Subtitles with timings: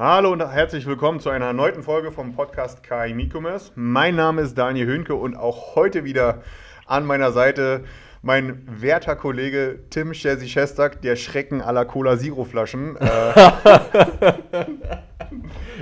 [0.00, 3.72] Hallo und herzlich willkommen zu einer erneuten Folge vom Podcast KI E-Commerce.
[3.74, 6.42] Mein Name ist Daniel Höhnke und auch heute wieder
[6.86, 7.82] an meiner Seite
[8.22, 12.94] mein werter Kollege Tim Chesi Schestak, der Schrecken aller Cola Zero Flaschen.
[12.94, 13.50] Äh,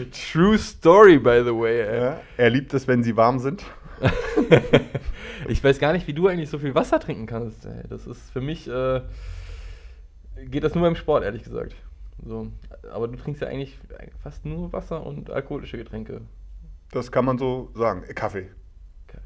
[0.32, 1.80] True Story, by the way.
[1.80, 3.64] Ja, er liebt es, wenn sie warm sind.
[5.46, 7.66] ich weiß gar nicht, wie du eigentlich so viel Wasser trinken kannst.
[7.66, 7.82] Ey.
[7.90, 9.02] Das ist für mich, äh,
[10.46, 11.76] geht das nur beim Sport, ehrlich gesagt.
[12.24, 12.48] So.
[12.92, 13.78] Aber du trinkst ja eigentlich
[14.22, 16.20] fast nur Wasser und alkoholische Getränke.
[16.92, 18.02] Das kann man so sagen.
[18.04, 18.48] Äh, Kaffee.
[19.12, 19.20] Ja,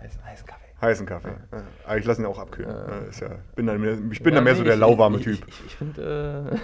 [0.00, 0.62] heißen, heißen Kaffee.
[0.80, 1.34] Heißen Kaffee.
[1.52, 1.62] Ja.
[1.86, 2.70] Aber ich lasse ihn auch abkühlen.
[2.70, 4.80] Ja, Ist ja, bin dann mehr, ich bin Ja, dann mehr nee, so der ich-
[4.80, 5.46] lauwarme ich, Typ.
[5.48, 6.60] Ich, ich, finde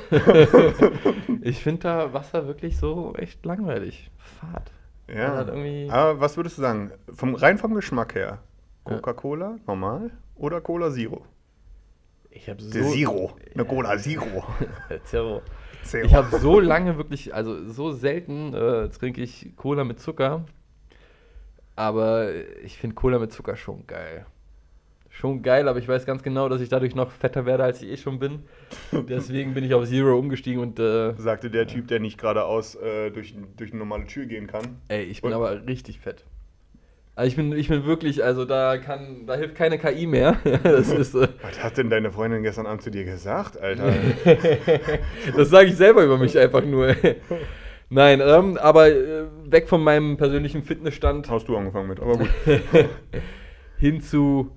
[1.41, 4.11] äh, find da Wasser wirklich so echt langweilig.
[4.19, 4.71] Fad.
[5.09, 5.37] Ja.
[5.37, 6.93] Halt Aber was würdest du sagen?
[7.15, 8.39] Vom, rein vom Geschmack her.
[8.85, 11.25] Coca-Cola, normal oder Cola Zero?
[12.35, 12.71] Ich habe so.
[12.91, 13.33] Zero.
[13.55, 14.45] Eine Cola Zero.
[15.05, 15.43] Zero.
[15.85, 16.07] Zero.
[16.07, 20.45] Ich habe so lange wirklich, also so selten äh, trinke ich Cola mit Zucker.
[21.77, 22.31] Aber
[22.63, 24.27] ich finde Cola mit Zucker schon geil.
[25.09, 27.91] Schon geil, aber ich weiß ganz genau, dass ich dadurch noch fetter werde, als ich
[27.91, 28.45] eh schon bin.
[28.93, 33.11] Deswegen bin ich auf Zero umgestiegen und äh, Sagte der Typ, der nicht geradeaus äh,
[33.11, 34.81] durch, durch eine normale Tür gehen kann.
[34.89, 36.25] ey, ich bin Und- aber richtig fett.
[37.15, 40.39] Also ich bin, ich bin wirklich, also da kann, da hilft keine KI mehr.
[40.63, 43.93] Das ist, äh, Was hat denn deine Freundin gestern Abend zu dir gesagt, Alter?
[45.37, 46.97] das sage ich selber über mich einfach nur.
[47.91, 52.31] Nein, ähm, aber äh, weg von meinem persönlichen Fitnessstand Hast du angefangen mit, aber gut.
[53.77, 54.51] hin zu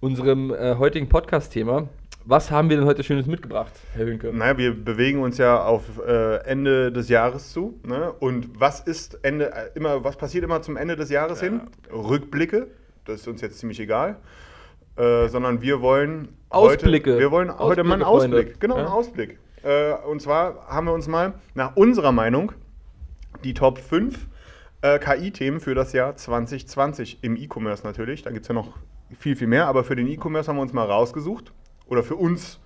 [0.00, 1.88] unserem äh, heutigen Podcast-Thema.
[2.30, 4.32] Was haben wir denn heute Schönes mitgebracht, Herr Hünke?
[4.32, 7.80] Naja, wir bewegen uns ja auf äh, Ende des Jahres zu.
[7.82, 8.12] Ne?
[8.20, 11.62] Und was ist Ende, äh, immer, was passiert immer zum Ende des Jahres hin?
[11.92, 12.68] Rückblicke,
[13.04, 14.18] das ist uns jetzt ziemlich egal.
[14.94, 17.14] Äh, sondern wir wollen Ausblicke.
[17.14, 18.36] Heute, wir wollen heute mal einen Ausblicke, Freunde.
[18.36, 18.60] Ausblick.
[18.60, 18.92] Genau, einen Ja.
[18.92, 19.38] Ausblick.
[19.64, 22.52] Äh, und zwar haben wir uns mal nach unserer Meinung
[23.42, 24.28] die Top 5
[24.82, 28.22] äh, KI-Themen für das Jahr 2020 im E-Commerce natürlich.
[28.22, 28.76] Da gibt es ja noch
[29.18, 31.52] viel, viel mehr, aber für den E-Commerce haben wir uns mal rausgesucht
[31.90, 32.58] oder für uns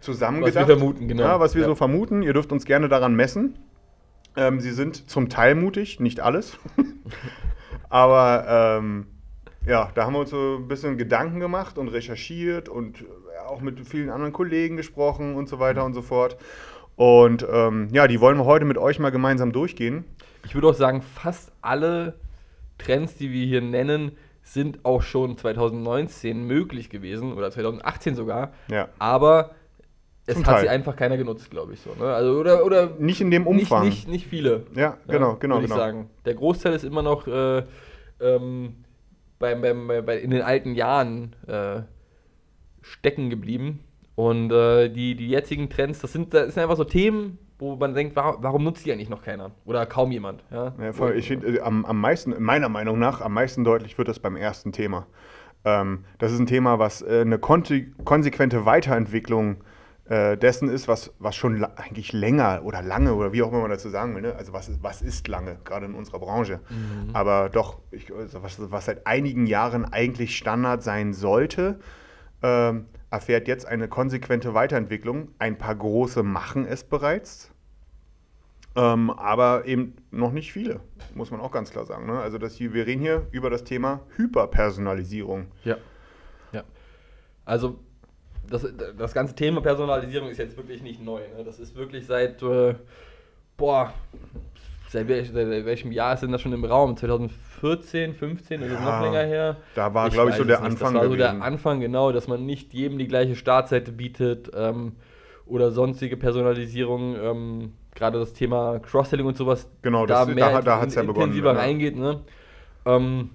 [0.00, 0.56] zusammengedacht.
[0.56, 1.22] Was wir vermuten, genau.
[1.22, 1.68] Ja, was wir Ja.
[1.68, 2.22] so vermuten.
[2.22, 3.56] Ihr dürft uns gerne daran messen.
[4.36, 6.58] Ähm, sie sind zum Teil mutig, nicht alles.
[7.88, 9.06] aber ähm,
[9.66, 13.04] ja, da haben wir uns so ein bisschen Gedanken gemacht und recherchiert und äh,
[13.46, 16.36] auch mit vielen anderen Kollegen gesprochen und so weiter und so fort.
[16.96, 20.04] Und ähm, ja, die wollen wir heute mit euch mal gemeinsam durchgehen.
[20.44, 22.14] Ich würde auch sagen, fast alle
[22.78, 24.12] Trends, die wir hier nennen,
[24.44, 28.52] sind auch schon 2019 möglich gewesen oder 2018 sogar.
[28.70, 28.88] Ja.
[28.98, 29.50] Aber
[30.26, 30.62] es Zum hat Teil.
[30.62, 31.90] sie einfach keiner genutzt, glaube ich so.
[31.94, 32.04] Ne?
[32.12, 33.84] Also, oder, oder Nicht in dem nicht, Umfang.
[33.84, 34.66] nicht, nicht viele.
[34.74, 35.76] ja, genau, genau, würde genau.
[35.76, 36.10] ich sagen.
[36.24, 37.64] Der Großteil ist immer noch äh,
[38.20, 38.84] ähm,
[39.38, 41.82] beim, beim, bei, bei, in den alten Jahren äh,
[42.80, 43.80] stecken geblieben.
[44.14, 47.94] Und äh, die, die jetzigen Trends, das sind, das sind einfach so Themen, wo man
[47.94, 49.52] denkt, warum, warum nutzt die eigentlich noch keiner?
[49.64, 50.42] Oder kaum jemand.
[50.50, 51.16] Ja, Ja, voll.
[51.16, 54.36] Ich finde, äh, am, am meisten, meiner Meinung nach, am meisten deutlich wird das beim
[54.36, 55.06] ersten Thema.
[55.64, 59.58] Ähm, das ist ein Thema, was äh, eine konsequente Weiterentwicklung
[60.06, 63.70] äh, dessen ist, was, was schon eigentlich länger oder lange oder wie auch immer man
[63.70, 64.22] dazu sagen will.
[64.22, 64.34] Ne?
[64.36, 66.60] Also was ist, was ist lange, gerade in unserer Branche.
[67.14, 71.78] Aber doch, ich, also was, was seit einigen Jahren eigentlich Standard sein sollte,
[72.42, 75.28] ähm, erfährt jetzt eine konsequente Weiterentwicklung.
[75.38, 77.54] Ein paar große machen es bereits.
[78.76, 80.80] Ähm, aber eben noch nicht viele,
[81.14, 82.06] muss man auch ganz klar sagen.
[82.06, 82.18] Ne?
[82.18, 85.46] Also das wir reden hier über das Thema Hyperpersonalisierung.
[85.64, 85.76] Ja.
[86.52, 86.64] ja.
[87.44, 87.78] Also,
[88.50, 88.66] das,
[88.98, 91.20] das ganze Thema Personalisierung ist jetzt wirklich nicht neu.
[91.36, 91.44] Ne?
[91.44, 92.74] Das ist wirklich seit, äh,
[93.56, 93.94] boah,
[94.94, 96.96] seit, wel- seit welchem Jahr ist denn das schon im Raum?
[96.96, 99.56] 2014, 15, ist es Ja, noch länger her?
[99.74, 100.70] Da war, glaube ich, so es der nicht.
[100.70, 101.38] Anfang Das war so gewesen.
[101.38, 104.92] der Anfang, genau, dass man nicht jedem die gleiche Startseite bietet ähm,
[105.46, 107.16] oder sonstige Personalisierung.
[107.16, 109.70] Ähm, Gerade das Thema Cross-Selling und sowas.
[109.82, 111.58] Genau, das- da- da in- hat's ja begonnen, intensiver ja.
[111.60, 111.96] reingeht.
[111.96, 112.20] Ne?
[112.86, 113.30] Ähm,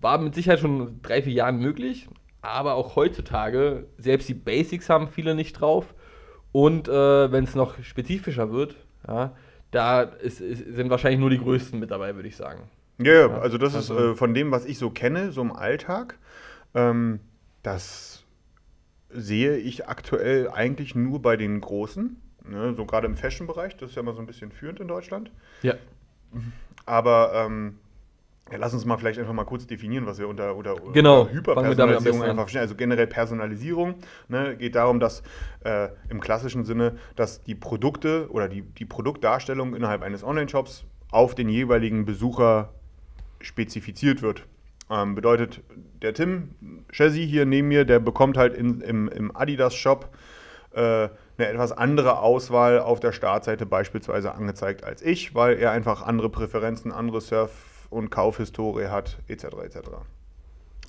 [0.00, 2.08] war mit Sicherheit schon drei, vier Jahren möglich,
[2.42, 5.94] aber auch heutzutage, selbst die Basics haben viele nicht drauf.
[6.52, 9.32] Und äh, wenn es noch spezifischer wird, ja,
[9.70, 12.62] da ist, ist, sind wahrscheinlich nur die Größten mit dabei, würde ich sagen.
[12.98, 15.52] Ja, ja, also das also- ist äh, von dem, was ich so kenne, so im
[15.52, 16.18] Alltag,
[16.74, 17.20] ähm,
[17.62, 18.24] das
[19.10, 22.20] sehe ich aktuell eigentlich nur bei den Großen.
[22.44, 22.74] Ne?
[22.74, 25.30] So gerade im Fashion-Bereich, das ist ja mal so ein bisschen führend in Deutschland.
[25.62, 25.74] Ja.
[26.86, 27.78] Aber ähm,
[28.50, 32.22] ja, lass uns mal vielleicht einfach mal kurz definieren, was wir unter, unter, Genau, Hyperpersonalisierung
[32.22, 32.62] einfach verstehen.
[32.62, 33.96] Also generell Personalisierung
[34.28, 35.22] ne, geht darum, dass
[35.64, 41.34] äh, im klassischen Sinne, dass die Produkte oder die, die Produktdarstellung innerhalb eines Online-Shops auf
[41.34, 42.70] den jeweiligen Besucher
[43.40, 44.44] spezifiziert wird.
[44.90, 45.60] Ähm, bedeutet,
[46.00, 46.54] der Tim
[46.90, 50.08] Chessy hier neben mir, der bekommt halt in, im, im Adidas-Shop
[50.72, 56.02] äh, eine etwas andere Auswahl auf der Startseite beispielsweise angezeigt als ich, weil er einfach
[56.02, 59.44] andere Präferenzen, andere Surf- und Kaufhistorie hat, etc.
[59.64, 59.78] etc.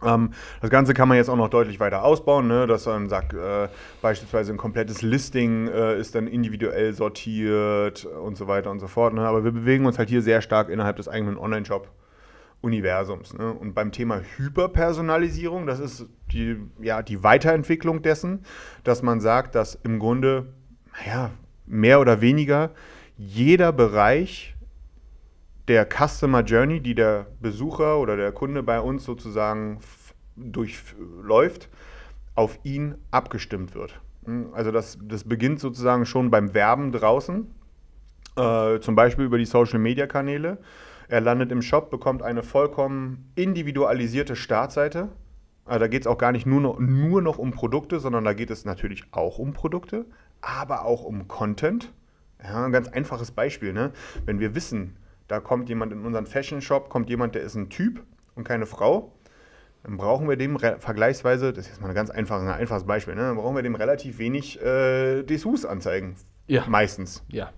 [0.04, 0.32] Ähm,
[0.62, 2.68] das Ganze kann man jetzt auch noch deutlich weiter ausbauen, ne?
[2.68, 3.68] dass man sagt, äh,
[4.02, 9.14] beispielsweise ein komplettes Listing äh, ist dann individuell sortiert und so weiter und so fort.
[9.14, 9.28] Ne?
[9.28, 13.34] Aber wir bewegen uns halt hier sehr stark innerhalb des eigenen Online-Shop-Universums.
[13.34, 13.52] Ne?
[13.52, 18.46] Und beim Thema Hyperpersonalisierung, das ist die, ja, die Weiterentwicklung dessen,
[18.84, 20.54] dass man sagt, dass im Grunde
[20.98, 21.32] naja,
[21.66, 22.72] mehr oder weniger
[23.18, 24.56] jeder Bereich
[25.70, 29.80] der Customer Journey, die der Besucher oder der Kunde bei uns sozusagen
[30.36, 31.70] durchläuft,
[32.34, 34.02] auf ihn abgestimmt wird.
[34.26, 37.48] Hm, Also das, das beginnt sozusagen schon beim Werben draußen,
[38.36, 40.58] äh, zum Beispiel über die Social-Media-Kanäle.
[41.08, 45.10] Er landet im Shop, bekommt eine vollkommen individualisierte Startseite.
[45.66, 48.34] Also da geht es auch gar nicht nur noch, nur noch um Produkte, sondern da
[48.34, 50.06] geht es natürlich auch um Produkte,
[50.42, 51.94] aber auch um Content.
[52.44, 53.74] Ja, ein ganz einfaches Beispiel.
[53.74, 53.92] Ne?
[54.26, 54.96] Wenn wir wissen,
[55.30, 58.04] da kommt jemand in unseren Fashion-Shop, kommt jemand, der ist ein Typ
[58.36, 59.14] und keine Frau,
[59.84, 63.16] dann brauchen wir dem vergleichsweise, das ist jetzt mal ein ganz einfaches, ein einfaches Beispiel,
[63.16, 63.22] ne?
[63.22, 66.16] dann brauchen wir dem relativ wenig äh, Dessous anzeigen.
[66.48, 66.66] Ja.
[66.68, 67.24] Meistens.
[67.30, 67.52] Ja.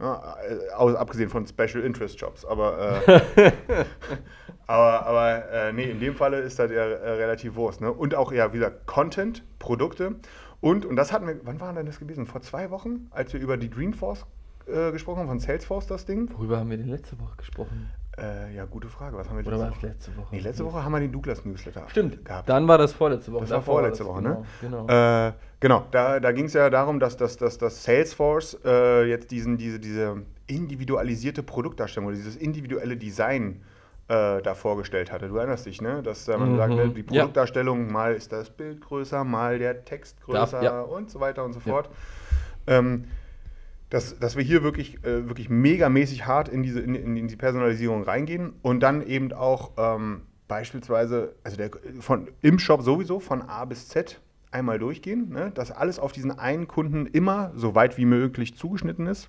[0.00, 2.46] Ja, äh, aus, abgesehen von Special Interest Jobs.
[2.46, 3.20] Aber, äh,
[4.66, 7.82] aber, aber äh, nee, in dem Falle ist das ja äh, relativ Wurst.
[7.82, 7.92] Ne?
[7.92, 10.14] Und auch, ja, wie gesagt, Content, Produkte.
[10.62, 12.24] Und, und das hatten wir, wann war denn das gewesen?
[12.24, 14.24] Vor zwei Wochen, als wir über die Dreamforce
[14.70, 16.30] äh, gesprochen haben, von Salesforce das Ding?
[16.32, 17.90] Worüber haben wir denn letzte Woche gesprochen?
[18.18, 19.16] Äh, ja, gute Frage.
[19.16, 19.86] Was haben wir Oder war letzte Woche?
[19.92, 20.26] letzte Woche?
[20.34, 22.24] Nee, letzte Woche haben wir den Douglas Newsletter Stimmt.
[22.24, 22.48] gehabt.
[22.48, 23.42] Dann war das vorletzte Woche.
[23.42, 24.44] Das war vorletzte Woche, ne?
[24.60, 24.84] Genau.
[24.86, 25.26] genau.
[25.28, 29.30] Äh, genau, da, da ging es ja darum, dass, dass, dass, dass Salesforce äh, jetzt
[29.30, 33.62] diesen, diese, diese individualisierte Produktdarstellung oder dieses individuelle Design
[34.08, 35.28] äh, da vorgestellt hatte.
[35.28, 36.02] Du erinnerst dich, ne?
[36.02, 36.56] Dass man Mhm.
[36.56, 37.06] sagt, ne, die Ja.
[37.22, 40.80] Produktdarstellung, mal ist das Bild größer, mal der Text größer ja.
[40.82, 41.72] und so weiter und so Ja.
[41.72, 41.88] fort.
[42.66, 43.04] Ähm,
[43.90, 48.04] dass, dass wir hier wirklich, äh, wirklich megamäßig hart in diese in, in, die Personalisierung
[48.04, 51.70] reingehen und dann eben auch ähm, beispielsweise, also der,
[52.00, 54.20] von, im Shop sowieso von A bis Z
[54.52, 55.50] einmal durchgehen, ne?
[55.54, 59.28] dass alles auf diesen einen Kunden immer so weit wie möglich zugeschnitten ist.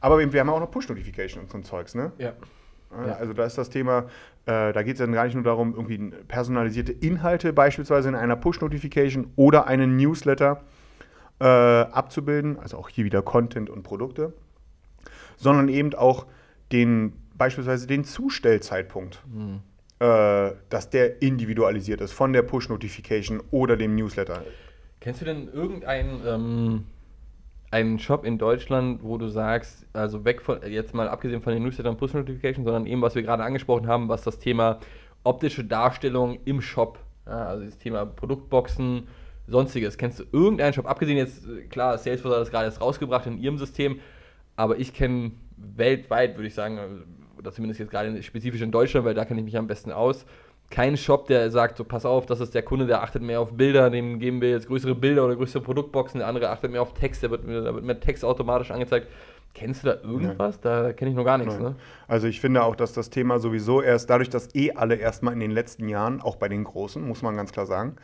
[0.00, 2.12] Aber eben, wir haben auch noch Push-Notification und so ein Zeugs, ne?
[2.18, 2.32] ja.
[2.92, 3.12] Ja, Ja.
[3.14, 4.06] Also da ist das Thema,
[4.46, 8.36] äh, da geht es dann gar nicht nur darum, irgendwie personalisierte Inhalte beispielsweise in einer
[8.36, 10.62] Push-Notification oder einen Newsletter
[11.40, 14.32] äh, abzubilden, also auch hier wieder Content und Produkte,
[15.36, 16.26] sondern eben auch
[16.72, 19.60] den beispielsweise den Zustellzeitpunkt, Hm.
[19.98, 24.42] äh, dass der individualisiert ist von der Push-Notification oder dem Newsletter.
[25.00, 26.84] Kennst du denn irgendeinen ähm,
[27.70, 31.62] einen Shop in Deutschland, wo du sagst, also weg von, jetzt mal abgesehen von den
[31.62, 34.80] Newsletter und Push-Notifications, sondern eben, was wir gerade angesprochen haben, was das Thema
[35.22, 39.06] optische Darstellung im Shop, ja, also das Thema Produktboxen,
[39.50, 39.98] sonstiges.
[39.98, 43.38] Kennst du irgendeinen Shop, abgesehen jetzt, äh, klar, Salesforce hat das gerade jetzt rausgebracht in
[43.38, 44.00] ihrem System,
[44.56, 49.06] aber ich kenne weltweit, würde ich sagen, äh, oder zumindest jetzt gerade spezifisch in Deutschland,
[49.06, 50.26] weil da kenne ich mich am besten aus,
[50.70, 53.52] kein Shop, der sagt, so pass auf, das ist der Kunde, der achtet mehr auf
[53.52, 56.94] Bilder, dem geben wir jetzt größere Bilder oder größere Produktboxen, der andere achtet mehr auf
[56.94, 59.08] Text, der wird, da wird mehr Text automatisch angezeigt.
[59.52, 60.60] Kennst du da irgendwas?
[60.60, 61.72] Da kenne ich noch gar nichts, Nein.
[61.72, 61.76] ne?
[62.06, 65.40] Also ich finde auch, dass das Thema sowieso erst dadurch, dass eh alle erstmal in
[65.40, 67.96] den letzten Jahren, auch bei den Großen, muss man ganz klar sagen,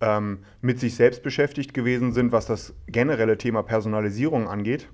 [0.00, 4.88] ähm, mit sich selbst beschäftigt gewesen sind, was das generelle Thema Personalisierung angeht.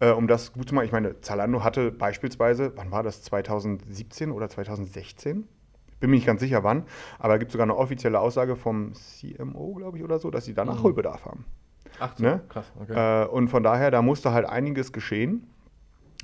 [0.00, 4.30] Äh, um das gut zu machen, ich meine, Zalando hatte beispielsweise, wann war das, 2017
[4.30, 5.46] oder 2016?
[6.00, 6.84] Bin mir nicht ganz sicher wann,
[7.18, 10.46] aber da gibt es sogar eine offizielle Aussage vom CMO, glaube ich, oder so, dass
[10.46, 10.70] sie da Mhm.
[10.70, 11.44] Nachholbedarf haben.
[11.98, 12.40] Ach so, Ne?
[12.48, 13.24] krass, okay.
[13.24, 15.46] Äh, und von daher, da musste halt einiges geschehen,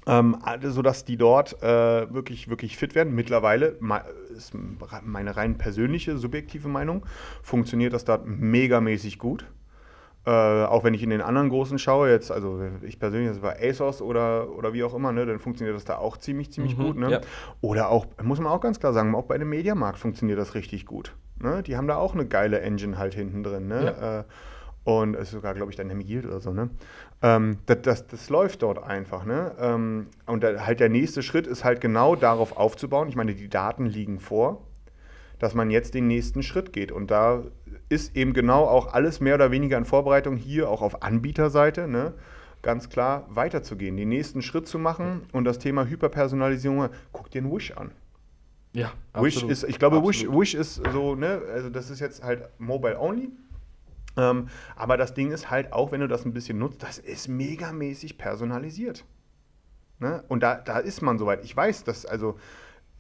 [0.07, 3.15] ähm, sodass die dort äh, wirklich, wirklich fit werden.
[3.15, 3.77] Mittlerweile
[4.37, 4.53] ist
[5.03, 7.05] meine rein persönliche, subjektive Meinung,
[7.43, 9.47] funktioniert das dort megamäßig gut.
[10.25, 13.57] Äh, auch wenn ich in den anderen großen schaue, jetzt, also ich persönlich, das war
[13.63, 16.83] ASOS oder, oder wie auch immer, ne, dann funktioniert das da auch ziemlich, ziemlich Mhm,
[16.83, 16.97] gut.
[16.97, 17.11] Ne?
[17.13, 17.21] ja.
[17.61, 20.85] Oder auch, muss man auch ganz klar sagen, auch bei dem Mediamarkt funktioniert das richtig
[20.85, 21.15] gut.
[21.41, 21.63] Ne?
[21.63, 23.69] Die haben da auch eine geile Engine halt hinten drin.
[23.69, 23.85] Ne?
[23.85, 24.21] Ja.
[24.21, 24.25] Äh,
[24.83, 26.53] und es ist sogar, glaube ich, Dynamic Yield oder so.
[26.53, 26.71] Ne?
[27.23, 29.25] Ähm, das, das, das läuft dort einfach.
[29.25, 29.55] Ne?
[29.59, 33.09] Ähm, und da, halt der nächste Schritt ist halt genau darauf aufzubauen.
[33.09, 34.67] Ich meine, die Daten liegen vor,
[35.39, 36.93] dass man jetzt den nächsten Schritt geht.
[36.93, 37.43] Und da
[37.89, 41.89] ist eben genau auch alles mehr oder weniger in Vorbereitung hier, auch auf Anbieterseite.
[41.89, 42.15] Ne?
[42.67, 47.55] ganz klar weiterzugehen, den nächsten Schritt zu machen und das Thema Hyperpersonalisierung, guck dir einen
[47.55, 47.93] Wish an.
[48.73, 49.53] Ja, Wish absolut.
[49.53, 50.27] ist, ich glaube, Wish.
[50.29, 53.31] Wish ist so, ne, also das ist jetzt halt mobile only.
[54.17, 57.29] Ähm, aber das Ding ist halt auch, wenn du das ein bisschen nutzt, das ist
[57.29, 59.05] megamäßig personalisiert.
[59.99, 60.25] Ne?
[60.29, 61.45] Und da, da ist man soweit.
[61.45, 62.39] Ich weiß, dass, also,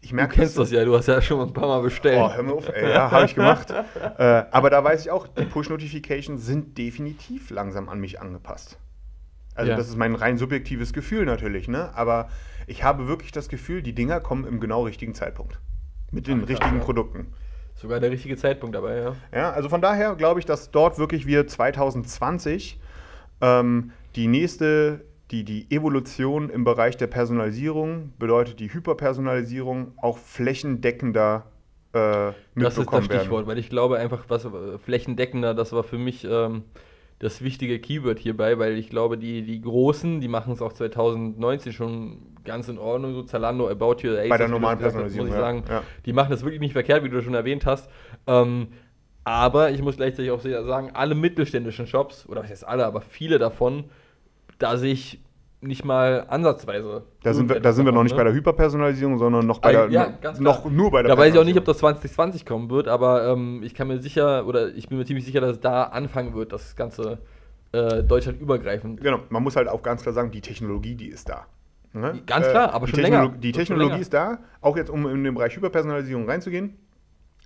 [0.01, 2.19] ich Du merke kennst das ja, du hast ja schon ein paar Mal bestellt.
[2.21, 3.71] Oh, hör mir auf, ey, ja, habe ich gemacht.
[4.19, 8.79] äh, aber da weiß ich auch, die Push-Notifications sind definitiv langsam an mich angepasst.
[9.55, 9.77] Also Ja.
[9.77, 11.91] das ist mein rein subjektives Gefühl natürlich, ne?
[11.95, 12.29] Aber
[12.67, 15.59] ich habe wirklich das Gefühl, die Dinger kommen im genau richtigen Zeitpunkt.
[16.13, 16.85] Mit den Ach, richtigen ja.
[16.85, 17.33] Produkten.
[17.77, 19.17] Sogar der richtige Zeitpunkt dabei, ja.
[19.33, 22.81] Ja, also von daher glaube ich, dass dort wirklich wir 2020
[23.43, 31.45] ähm, die nächste, die, die Evolution im Bereich der Personalisierung, bedeutet die Hyperpersonalisierung, auch flächendeckender
[31.93, 33.47] äh, Das ist das Stichwort, werden.
[33.47, 36.65] weil ich glaube einfach, was äh, flächendeckender, das war für mich ähm,
[37.19, 41.73] das wichtige Keyword hierbei, weil ich glaube, die, die Großen, die machen es auch 2019
[41.73, 45.41] schon ganz in Ordnung, so Zalando, About You, Ace, Bei der normalen Personalisierung, muss ich
[45.41, 45.83] sagen, ja.
[46.05, 47.91] die machen das wirklich nicht verkehrt, wie du schon erwähnt hast.
[48.27, 48.69] Ähm,
[49.25, 53.39] aber ich muss gleichzeitig auch sagen, alle mittelständischen Shops, oder was heißt alle, aber viele
[53.39, 53.85] davon,
[54.59, 55.21] da sehe ich
[55.61, 57.03] nicht mal ansatzweise.
[57.23, 58.19] Da sind wir, da sind wir noch davon, nicht ne?
[58.19, 60.55] bei der Hyperpersonalisierung, sondern noch bei der, ja, ganz klar.
[60.55, 63.27] noch nur bei der Da weiß ich auch nicht, ob das 2020 kommen wird, aber
[63.27, 66.35] ähm, ich kann mir sicher, oder ich bin mir ziemlich sicher, dass es da anfangen
[66.35, 67.19] wird, das Ganze
[67.73, 69.01] äh, Deutschland übergreifend.
[69.01, 71.47] Genau, man muss halt auch ganz klar sagen, die Technologie, die ist da.
[72.01, 72.23] Ne?
[72.27, 73.39] Ganz klar, aber die schon Technolo- länger.
[73.39, 74.01] Die Technologie länger.
[74.03, 76.79] ist da, auch jetzt, um in den Bereich Hyperpersonalisierung reinzugehen.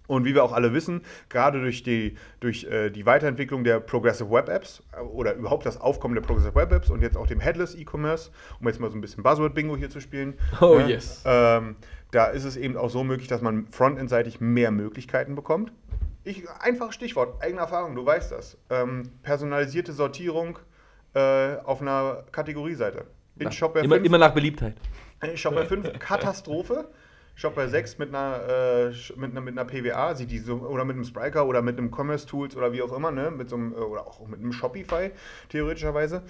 [0.07, 4.29] Und wie wir auch alle wissen, gerade durch die, durch, äh, die Weiterentwicklung der Progressive
[4.29, 7.39] Web Apps äh, oder überhaupt das Aufkommen der Progressive Web Apps und jetzt auch dem
[7.39, 10.35] Headless E-Commerce, um jetzt mal so ein bisschen Buzzword-Bingo hier zu spielen.
[10.61, 10.91] Oh, ne?
[10.91, 11.23] yes.
[11.25, 11.77] Ähm,
[12.11, 15.73] da ist es eben auch so möglich, dass man frontendseitig mehr Möglichkeiten bekommt.
[16.25, 18.59] Ich, einfach Stichwort, eigene Erfahrung, du weißt das.
[18.69, 20.59] Ähm, personalisierte Sortierung
[21.15, 23.05] äh, auf einer Kategorieseite.
[23.41, 24.75] In Shopware immer, 5 immer nach Beliebtheit.
[25.21, 26.89] äh, Shopware 5, Katastrophe.
[27.35, 30.97] Shopware 6 mit einer, äh, mit einer, mit einer PWA, sieht die so, oder mit
[30.97, 33.31] einem Spriker oder mit einem Commerce Tools oder wie auch immer, ne?
[33.31, 35.11] mit so einem, äh, oder auch mit einem Shopify
[35.49, 36.23] theoretischerweise,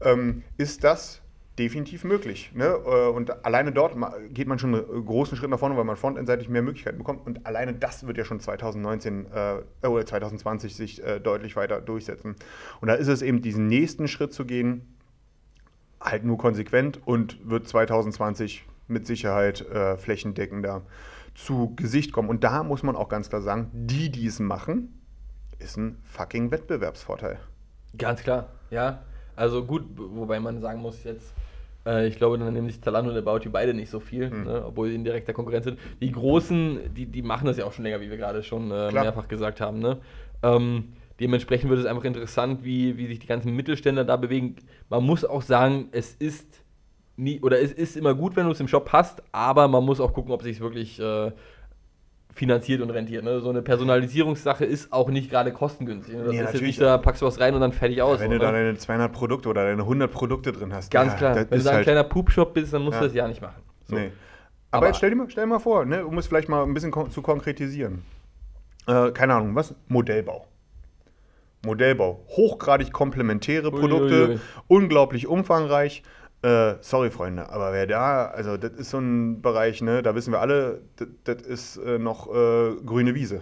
[0.00, 1.22] ähm, ist das
[1.56, 2.50] definitiv möglich.
[2.52, 2.64] Ne?
[2.64, 3.94] Äh, Und alleine dort
[4.34, 7.24] geht man schon einen großen Schritt nach vorne, weil man frontendseitig mehr Möglichkeiten bekommt.
[7.26, 12.34] Und alleine das wird ja schon 2019 äh, oder 2020 sich äh, deutlich weiter durchsetzen.
[12.80, 14.95] Und da ist es eben, diesen nächsten Schritt zu gehen,
[16.06, 20.82] halt nur konsequent und wird 2020 mit Sicherheit äh, flächendeckender
[21.34, 22.28] zu Gesicht kommen.
[22.28, 25.00] Und da muss man auch ganz klar sagen, die, die es machen,
[25.58, 27.38] ist ein fucking Wettbewerbsvorteil.
[27.98, 29.02] Ganz klar, ja.
[29.34, 31.34] Also gut, wobei man sagen muss jetzt,
[31.84, 34.44] äh, ich glaube, dann nehmen sich Zalando und About You beide nicht so viel, Hm.
[34.44, 35.78] ne, obwohl sie in direkter Konkurrenz sind.
[36.00, 38.92] Die Großen, die, die machen das ja auch schon länger, wie wir gerade schon äh,
[38.92, 39.80] mehrfach gesagt haben.
[39.80, 39.98] Ne?
[40.42, 44.56] Ähm, dementsprechend wird es einfach interessant, wie, wie sich die ganzen Mittelständler da bewegen.
[44.88, 46.62] Man muss auch sagen, es ist
[47.16, 50.00] nie, oder es ist immer gut, wenn du es im Shop hast, aber man muss
[50.00, 51.32] auch gucken, ob sich wirklich äh,
[52.34, 53.24] finanziert und rentiert.
[53.24, 53.40] Ne?
[53.40, 56.14] So eine Personalisierungssache ist auch nicht gerade kostengünstig.
[56.14, 56.24] Ne?
[56.24, 58.20] Das Nee, ist jetzt natürlich nicht, da packst du was rein und dann fertig aus.
[58.20, 58.58] Wenn so, du da ne?
[58.64, 60.90] deine 200 Produkte oder deine 100 Produkte drin hast.
[60.90, 63.00] Ganz ja, klar, wenn du da ein halt- kleiner Poop-Shop bist, dann musst Ja.
[63.00, 63.62] du das ja nicht machen.
[63.86, 63.94] So.
[63.96, 64.10] Nee.
[64.70, 66.62] Aber, Aber- jetzt stell dir mal, stell dir mal vor, ne, um es vielleicht mal
[66.62, 68.02] ein bisschen kon zu konkretisieren.
[68.86, 69.74] Äh, keine Ahnung, was?
[69.88, 70.46] Modellbau.
[71.64, 72.24] Modellbau.
[72.28, 74.40] Hochgradig komplementäre Produkte, ui, ui.
[74.68, 76.02] unglaublich umfangreich.
[76.42, 80.32] Äh, sorry, Freunde, aber wer da, also das ist so ein Bereich, ne, da wissen
[80.32, 80.82] wir alle,
[81.24, 83.40] das, ist äh, noch äh, grüne Wiese.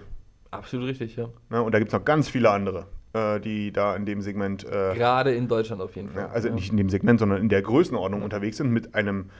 [0.53, 1.29] Absolut richtig, ja.
[1.51, 1.61] Ne?
[1.61, 4.95] Und da gibt es noch ganz viele andere, äh, die da in dem Segment äh,
[4.95, 6.23] Gerade in Deutschland auf jeden Fall.
[6.23, 6.55] ja, also ja.
[6.55, 9.31] nicht in dem Segment, sondern in der Größenordnung unterwegs sind mit einem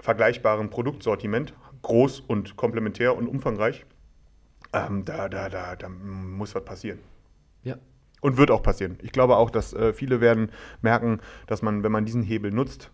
[0.00, 3.86] vergleichbaren Produktsortiment, groß und komplementär und umfangreich.
[4.72, 6.98] Ähm, da, da, da, da muss was passieren.
[7.62, 7.76] Ja.
[8.24, 8.96] Und wird auch passieren.
[9.02, 10.50] Ich glaube auch, dass äh, viele werden
[10.80, 12.90] merken, dass man, wenn man diesen Hebel nutzt,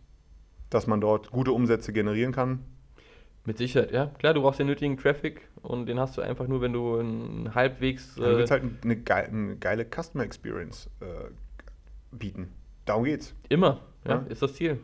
[0.70, 2.64] dass man dort gute Umsätze generieren kann.
[3.44, 4.06] Mit Sicherheit, ja.
[4.18, 7.54] Klar, du brauchst den nötigen Traffic und den hast du einfach nur, wenn du einen
[7.54, 8.16] halbwegs.
[8.16, 11.04] Du Äh, willst halt eine, geile, eine geile Customer Experience äh,
[12.10, 12.48] bieten.
[12.84, 13.32] Darum geht's.
[13.48, 14.24] immer, ja, Ja.
[14.28, 14.80] ist das Ziel.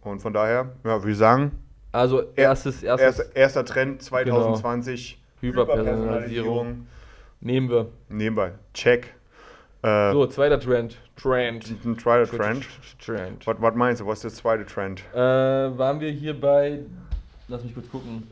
[0.00, 1.52] Und von daher, ja, würde ich sagen,
[1.92, 6.86] Also erstes, erstes erster, erster Trend 2020, Hyperpersonalisierung.
[7.40, 7.88] Nehmen wir.
[8.08, 8.58] Nehmen wir.
[8.74, 9.14] Check.
[9.82, 10.96] Äh, So, zweiter Trend.
[11.16, 11.84] Trend.
[11.84, 12.66] ein zweiter Trend.
[13.04, 13.46] Trend.
[13.46, 14.06] Was, meinst du?
[14.06, 15.02] Was ist der zweite Trend?
[15.14, 16.80] Äh, waren wir hier bei.
[17.48, 18.30] Lass mich kurz gucken.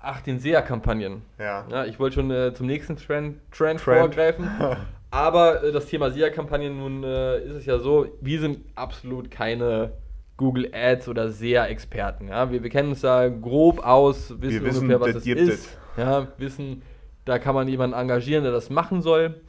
[0.00, 1.22] Ach, den SEA-Kampagnen.
[1.38, 1.64] Ja.
[1.70, 4.00] Ja, ich wollte schon äh, zum nächsten Trend, Trend, Trend.
[4.00, 4.48] vorgreifen.
[5.12, 9.92] Aber äh, das Thema SEA-Kampagnen, nun äh, ist es ja so, wir sind absolut keine
[10.38, 12.28] Google Ads oder SEA-Experten.
[12.28, 12.50] Ja?
[12.50, 15.78] Wir, wir kennen uns da grob aus, wissen, wissen, ungefähr, was das es ist.
[15.96, 16.82] Ja, wissen,
[17.24, 19.40] da kann man jemanden engagieren, der das machen soll.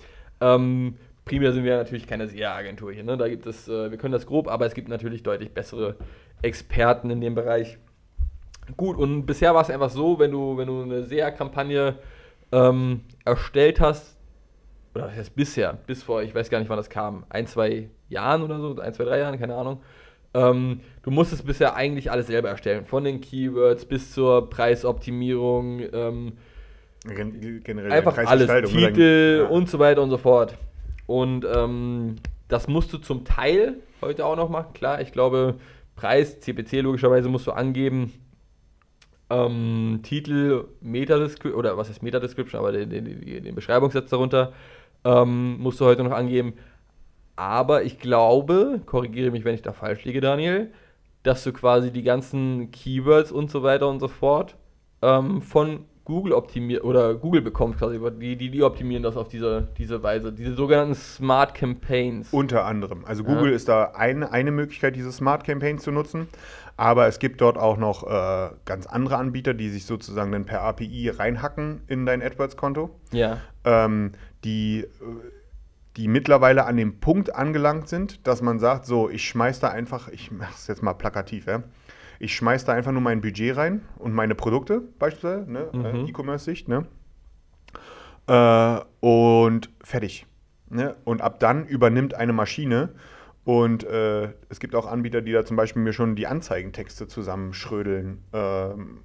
[0.41, 3.03] Ähm, primär sind wir natürlich keine SEA-Agentur hier.
[3.03, 3.17] Ne?
[3.17, 5.95] Da gibt es, äh, wir können das grob, aber es gibt natürlich deutlich bessere
[6.41, 7.77] Experten in dem Bereich.
[8.77, 11.95] Gut, und bisher war es einfach so, wenn du, wenn du eine SEA-Kampagne
[12.51, 14.17] ähm, erstellt hast,
[14.95, 17.89] oder was heißt bisher, bis vor, ich weiß gar nicht, wann das kam, ein, zwei
[18.09, 19.81] Jahren oder so, ein, zwei, drei Jahren, keine Ahnung.
[20.33, 26.33] Ähm, du musstest bisher eigentlich alles selber erstellen, von den Keywords bis zur Preisoptimierung, ähm,
[27.05, 29.47] Generell einfach alles, Titel ja.
[29.47, 30.57] und so weiter und so fort.
[31.05, 32.15] Und ähm,
[32.47, 34.73] das musst du zum Teil heute auch noch machen.
[34.73, 35.55] Klar, ich glaube,
[35.95, 38.13] Preis, CPC logischerweise musst du angeben.
[39.29, 44.53] Ähm, Titel, Meta-Description, oder was heißt Meta-Description, aber den, den, den, Beschreibungssatz darunter
[45.03, 46.53] ähm, musst du heute noch angeben.
[47.35, 50.71] Aber ich glaube, korrigiere mich, wenn ich da falsch liege, Daniel,
[51.23, 54.55] dass du quasi die ganzen Keywords und so weiter und so fort
[55.01, 59.69] ähm, von Google optimiert oder Google bekommt quasi, die, die, die optimieren das auf diese,
[59.77, 62.27] diese Weise, diese sogenannten Smart Campaigns.
[62.31, 63.05] Unter anderem.
[63.05, 63.55] Also Google ja.
[63.55, 66.27] ist da ein, eine Möglichkeit, diese Smart Campaigns zu nutzen,
[66.75, 70.61] aber es gibt dort auch noch äh, ganz andere Anbieter, die sich sozusagen dann per
[70.61, 72.89] API reinhacken in dein AdWords-Konto.
[73.11, 73.37] Ja.
[73.63, 74.11] Ähm,
[74.43, 74.85] die
[75.95, 80.07] die mittlerweile an dem Punkt angelangt sind, dass man sagt, so, ich schmeiß da einfach,
[80.09, 81.63] ich mache es jetzt mal plakativ, ja,
[82.23, 85.69] ich schmeiß da einfach nur mein Budget rein und meine Produkte beispielsweise, ne?
[85.73, 86.07] Äh, mhm.
[86.07, 86.85] E-Commerce-Sicht, ne?
[88.27, 90.25] Äh, und fertig.
[90.69, 90.95] Ne?
[91.03, 92.95] Und ab dann übernimmt eine Maschine
[93.43, 98.23] und äh, es gibt auch Anbieter, die da zum Beispiel mir schon die Anzeigentexte zusammenschrödeln.
[98.31, 99.01] Ähm,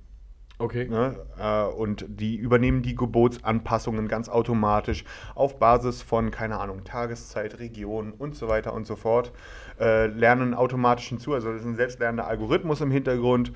[0.60, 0.88] Okay.
[0.88, 1.14] Ne?
[1.38, 5.04] Äh, und die übernehmen die Gebotsanpassungen ganz automatisch
[5.36, 9.32] auf Basis von, keine Ahnung, Tageszeit, Region und so weiter und so fort.
[9.78, 13.52] Äh, lernen automatisch hinzu, also das ist ein selbstlernender Algorithmus im Hintergrund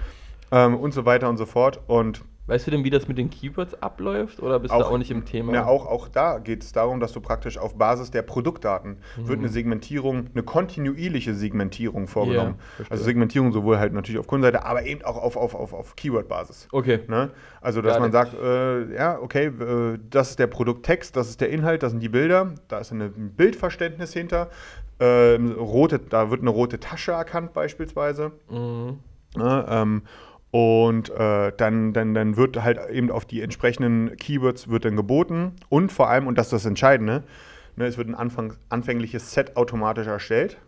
[0.52, 1.80] ähm, und so weiter und so fort.
[1.88, 4.98] Und Weißt du denn, wie das mit den Keywords abläuft oder bist auch, du auch
[4.98, 5.52] nicht im Thema?
[5.52, 9.28] Ja, auch, auch da geht es darum, dass du praktisch auf Basis der Produktdaten mhm.
[9.28, 12.56] wird eine Segmentierung, eine kontinuierliche Segmentierung vorgenommen.
[12.80, 15.94] Yeah, also Segmentierung sowohl halt natürlich auf Kundenseite, aber eben auch auf, auf, auf, auf
[15.94, 16.66] Keyword-Basis.
[16.72, 17.00] Okay.
[17.06, 17.30] Ne?
[17.60, 21.40] Also, dass Gar man sagt, äh, ja, okay, äh, das ist der Produkttext, das ist
[21.40, 24.50] der Inhalt, das sind die Bilder, da ist ein Bildverständnis hinter.
[24.98, 28.32] Äh, rote, da wird eine rote Tasche erkannt beispielsweise.
[28.50, 28.98] Mhm.
[29.36, 29.66] Ne?
[29.68, 30.02] Ähm,
[30.52, 35.52] und äh, dann, dann, dann wird halt eben auf die entsprechenden Keywords wird dann geboten.
[35.70, 37.24] Und vor allem, und das ist das Entscheidende,
[37.76, 40.58] ne, es wird ein Anfang, anfängliches Set automatisch erstellt.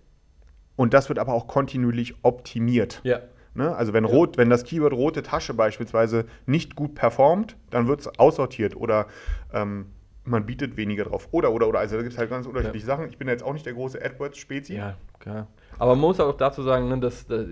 [0.77, 3.03] Und das wird aber auch kontinuierlich optimiert.
[3.05, 3.21] Ja.
[3.53, 3.77] Ne?
[3.77, 8.19] Also wenn, rot, wenn das Keyword rote Tasche beispielsweise nicht gut performt, dann wird es
[8.19, 9.07] aussortiert oder
[9.53, 9.87] ähm,
[10.25, 11.29] man bietet weniger drauf.
[11.31, 11.81] Oder, oder, oder.
[11.81, 12.97] Also da gibt es halt ganz unterschiedliche ja.
[12.97, 13.11] Sachen.
[13.11, 14.77] Ich bin jetzt auch nicht der große AdWords-Spezi.
[14.77, 15.47] Ja, klar.
[15.79, 17.47] Aber man muss auch dazu sagen, ne, dass, dass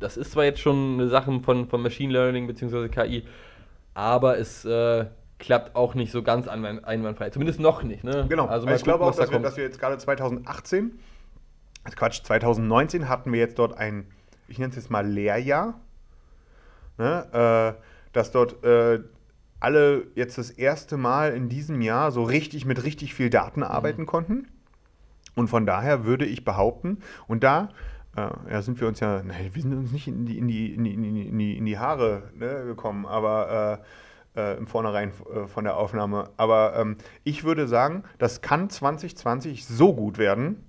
[0.00, 2.88] das ist zwar jetzt schon eine Sache von, von Machine Learning bzw.
[2.88, 3.24] KI,
[3.94, 5.06] aber es äh,
[5.38, 7.30] klappt auch nicht so ganz einwandfrei.
[7.30, 8.04] Zumindest noch nicht.
[8.04, 8.26] Ne?
[8.28, 8.46] Genau.
[8.46, 10.98] Also, also ich glaube auch, dass, da wir, dass, wir, jetzt gerade 2018,
[11.84, 14.06] also Quatsch, 2019 hatten wir jetzt dort ein,
[14.48, 15.80] ich nenne es jetzt mal Lehrjahr,
[16.98, 17.76] ne?
[17.78, 17.82] äh,
[18.12, 19.00] dass dort äh,
[19.60, 24.02] alle jetzt das erste Mal in diesem Jahr so richtig mit richtig viel Daten arbeiten
[24.02, 24.06] mhm.
[24.06, 24.48] konnten.
[25.34, 27.68] Und von daher würde ich behaupten, und da äh,
[28.16, 30.84] ja, sind wir uns ja, nein, wir sind uns nicht in die, in die, in
[30.84, 33.86] die, in die, in die Haare ne, gekommen, aber äh,
[34.38, 36.30] äh, im Vornherein äh, von der Aufnahme.
[36.36, 40.64] Aber ähm, ich würde sagen, das kann 2020 so gut werden,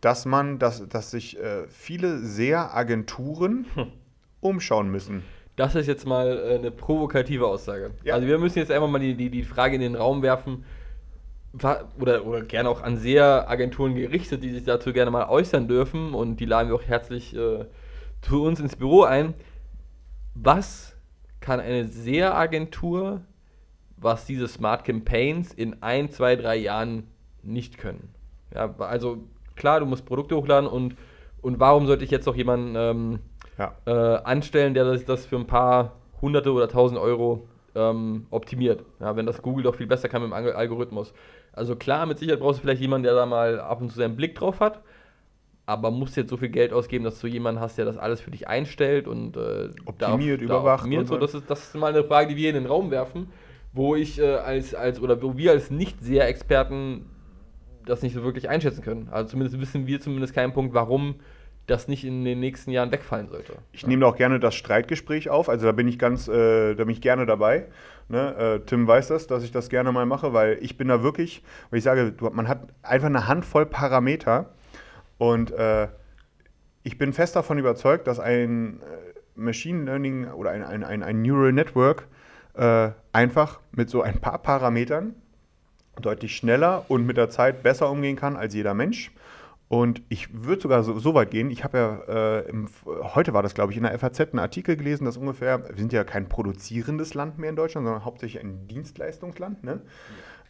[0.00, 3.92] dass man, dass, dass sich äh, viele sehr Agenturen hm.
[4.40, 5.24] umschauen müssen.
[5.56, 7.90] Das ist jetzt mal äh, eine provokative Aussage.
[8.04, 8.14] Ja.
[8.14, 10.64] Also wir müssen jetzt einfach mal die, die, die Frage in den Raum werfen,
[11.98, 16.36] oder, oder gerne auch an SEA-Agenturen gerichtet, die sich dazu gerne mal äußern dürfen und
[16.36, 17.66] die laden wir auch herzlich äh,
[18.22, 19.34] zu uns ins Büro ein.
[20.34, 20.96] Was
[21.40, 23.22] kann eine SEA-Agentur,
[23.96, 27.08] was diese Smart Campaigns in ein, zwei, drei Jahren
[27.42, 28.14] nicht können?
[28.54, 29.18] Ja, also
[29.56, 30.96] klar, du musst Produkte hochladen und,
[31.42, 33.18] und warum sollte ich jetzt noch jemanden ähm,
[33.58, 33.74] ja.
[33.86, 38.84] äh, anstellen, der das, das für ein paar hunderte oder tausend Euro ähm, optimiert.
[39.00, 41.12] Ja, wenn das Google doch viel besser kann mit dem Algorithmus.
[41.58, 44.16] Also klar, mit Sicherheit brauchst du vielleicht jemanden, der da mal ab und zu seinen
[44.16, 44.80] Blick drauf hat,
[45.66, 48.30] aber musst jetzt so viel Geld ausgeben, dass du jemanden hast, der das alles für
[48.30, 50.84] dich einstellt und äh, optimiert, darf, überwacht.
[50.84, 51.18] Optimiert, so.
[51.18, 53.28] das, ist, das ist mal eine Frage, die wir in den Raum werfen,
[53.72, 57.06] wo ich äh, als, als, oder wo wir als nicht sehr Experten
[57.84, 59.08] das nicht so wirklich einschätzen können.
[59.10, 61.16] Also zumindest wissen wir zumindest keinen Punkt, warum
[61.68, 63.52] das nicht in den nächsten Jahren wegfallen sollte.
[63.72, 66.90] Ich nehme auch gerne das Streitgespräch auf, also da bin ich ganz, äh, da bin
[66.90, 67.66] ich gerne dabei.
[68.08, 68.60] Ne?
[68.60, 71.42] Äh, Tim weiß das, dass ich das gerne mal mache, weil ich bin da wirklich,
[71.70, 74.50] weil ich sage, du, man hat einfach eine Handvoll Parameter
[75.18, 75.88] und äh,
[76.82, 81.22] ich bin fest davon überzeugt, dass ein äh, Machine Learning oder ein, ein, ein, ein
[81.22, 82.06] Neural Network
[82.54, 85.14] äh, einfach mit so ein paar Parametern
[86.00, 89.10] deutlich schneller und mit der Zeit besser umgehen kann als jeder Mensch.
[89.68, 93.42] Und ich würde sogar so, so, weit gehen, ich habe ja, äh, im, heute war
[93.42, 96.26] das, glaube ich, in der FAZ einen Artikel gelesen, dass ungefähr, wir sind ja kein
[96.28, 99.82] produzierendes Land mehr in Deutschland, sondern hauptsächlich ein Dienstleistungsland, ne?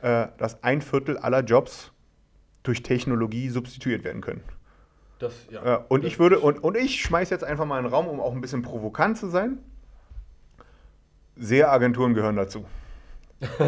[0.03, 0.23] Ja.
[0.23, 1.91] Äh, dass ein Viertel aller Jobs
[2.63, 4.43] durch Technologie substituiert werden können.
[5.19, 5.79] Das, ja.
[5.79, 8.21] Äh, und das ich würde, und, und ich schmeiße jetzt einfach mal einen Raum, um
[8.21, 9.59] auch ein bisschen provokant zu sein.
[11.37, 12.65] SEA-Agenturen gehören dazu.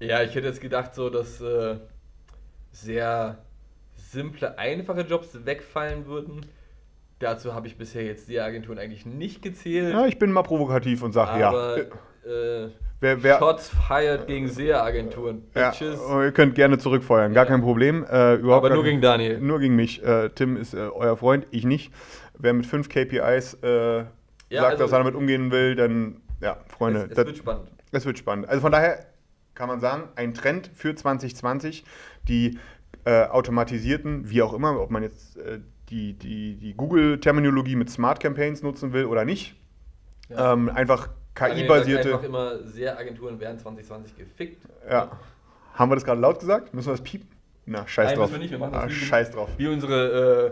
[0.00, 1.78] ja, ich hätte jetzt gedacht, so dass äh,
[2.72, 3.38] sehr
[4.16, 6.46] simple, einfache Jobs wegfallen würden.
[7.18, 9.92] Dazu habe ich bisher jetzt die Agenturen eigentlich nicht gezählt.
[9.92, 11.76] Ja, ich bin mal provokativ und sage ja.
[11.76, 15.44] Äh, wer, wer, Shots fired gegen SEA-Agenturen.
[15.54, 17.50] Ja, ihr könnt gerne zurückfeuern, gar ja.
[17.50, 18.04] kein Problem.
[18.04, 19.38] Äh, Aber nur gegen Daniel.
[19.38, 20.02] Nur gegen mich.
[20.02, 21.92] Äh, Tim ist äh, euer Freund, ich nicht.
[22.38, 24.04] Wer mit fünf KPIs äh, ja,
[24.50, 27.04] sagt, also, dass er damit umgehen will, dann, ja, Freunde.
[27.04, 27.68] Es, es das, wird spannend.
[27.92, 28.48] Es wird spannend.
[28.48, 29.06] Also von daher
[29.54, 31.84] kann man sagen, ein Trend für 2020,
[32.28, 32.58] die
[33.06, 38.18] äh, automatisierten, wie auch immer, ob man jetzt äh, die, die, die Google-Terminologie mit Smart
[38.18, 39.54] Campaigns nutzen will oder nicht.
[40.28, 40.52] Ja.
[40.52, 42.14] Ähm, einfach KI-basierte.
[42.14, 44.66] Einfach immer sehr Agenturen werden 2020 gefickt.
[44.90, 45.12] Ja.
[45.74, 46.74] Haben wir das gerade laut gesagt?
[46.74, 47.28] Müssen wir das piepen?
[47.64, 48.30] Na, scheiß Nein, drauf.
[48.30, 48.50] Müssen wir nicht.
[48.50, 49.50] Wir machen das ah, scheiß drauf.
[49.56, 50.50] Wie unsere äh,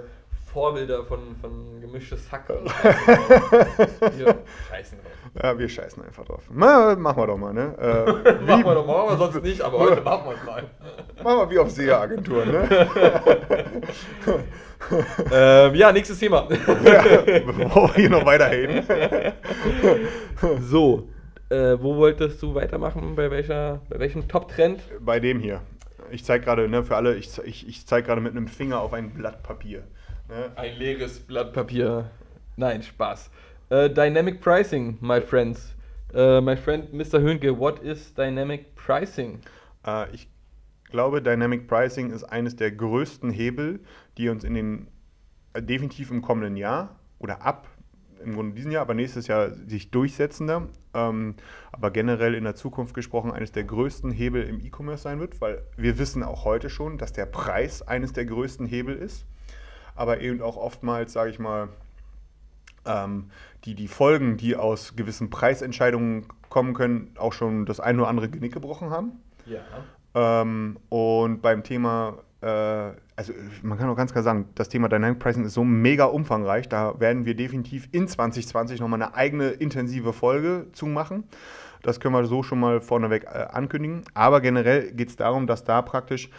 [0.55, 2.49] Vorbilder von, von gemischtes Hack.
[2.49, 4.37] wir
[4.71, 5.43] scheißen drauf.
[5.43, 6.45] Ja, wir scheißen einfach drauf.
[6.53, 7.75] Na, machen wir doch mal, ne?
[7.77, 10.63] Äh, machen wir doch mal, aber sonst nicht, aber heute machen wir es mal.
[11.25, 12.87] Machen wir wie auf SEA-Agenturen, ne?
[15.33, 16.47] ähm, ja, nächstes Thema.
[16.85, 17.03] ja,
[17.45, 18.87] bevor wir hier noch weiterreden.
[20.61, 21.09] so,
[21.51, 23.17] äh, wo wolltest du weitermachen?
[23.17, 24.81] Bei, welcher, bei welchem Top-Trend?
[25.01, 25.63] Bei dem hier.
[26.13, 28.93] Ich zeige gerade, ne, für alle, ich, ich, ich zeige gerade mit einem Finger auf
[28.93, 29.83] ein Blatt Papier.
[30.29, 30.51] Ne?
[30.57, 32.11] Ein leeres Blatt Papier.
[32.57, 33.31] Nein, Spaß.
[33.71, 35.75] Uh, dynamic Pricing, my friends.
[36.15, 37.21] Uh, my friend Mr.
[37.21, 39.41] Höhnke, what is Dynamic Pricing?
[39.87, 40.29] Uh, ich
[40.91, 43.81] glaube, Dynamic Pricing ist eines der größten Hebel,
[44.17, 44.89] die uns in den
[45.59, 47.69] definitiv im kommenden Jahr oder ab
[48.23, 51.35] im Grunde diesen Jahr, aber nächstes Jahr sich durchsetzender, ähm,
[51.73, 55.63] aber generell in der Zukunft gesprochen eines der größten Hebel im E-Commerce sein wird, weil
[55.77, 59.27] wir wissen auch heute schon, dass der Preis eines der größten Hebel ist,
[59.95, 61.69] aber eben auch oftmals, sage ich mal,
[62.87, 63.31] ähm,
[63.65, 68.29] die, die Folgen, die aus gewissen Preisentscheidungen kommen können, auch schon das ein oder andere
[68.29, 69.13] Genick gebrochen haben.
[69.47, 69.61] Ja.
[70.15, 72.47] Ähm, und beim Thema, äh,
[73.17, 76.69] also man kann auch ganz klar sagen, das Thema Dynamic Pricing ist so mega umfangreich,
[76.69, 81.25] da werden wir definitiv in 2020 nochmal eine eigene intensive Folge zu machen.
[81.83, 84.05] Das können wir so schon mal vorneweg äh, ankündigen.
[84.15, 86.31] Aber generell geht es darum, dass da praktisch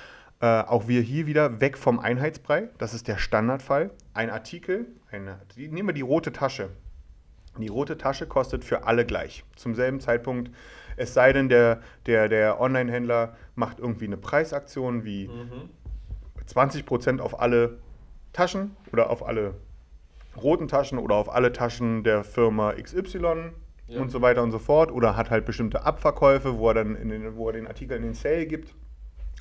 [0.46, 3.90] äh, auch wir hier wieder weg vom Einheitsbrei, das ist der Standardfall.
[4.14, 6.70] Ein Artikel, eine, nehmen wir die rote Tasche.
[7.58, 10.52] Die rote Tasche kostet für alle gleich, zum selben Zeitpunkt.
[10.98, 15.70] Es sei denn, der, der, der Online-Händler macht irgendwie eine Preisaktion wie mhm.
[16.48, 17.80] 20% auf alle
[18.32, 19.56] Taschen oder auf alle
[20.38, 23.52] roten Taschen oder auf alle Taschen der Firma XY
[23.88, 24.00] ja.
[24.00, 24.92] und so weiter und so fort.
[24.92, 28.04] Oder hat halt bestimmte Abverkäufe, wo er dann in den, wo er den Artikel in
[28.04, 28.76] den Sale gibt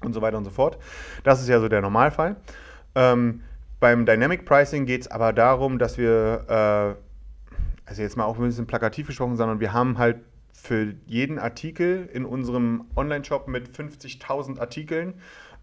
[0.03, 0.79] und so weiter und so fort.
[1.23, 2.37] Das ist ja so der Normalfall.
[2.95, 3.43] Ähm,
[3.81, 8.45] beim Dynamic Pricing geht es aber darum, dass wir, äh, also jetzt mal auch ein
[8.45, 10.19] bisschen plakativ gesprochen, sondern wir haben halt
[10.53, 15.15] für jeden Artikel in unserem Online-Shop mit 50.000 Artikeln,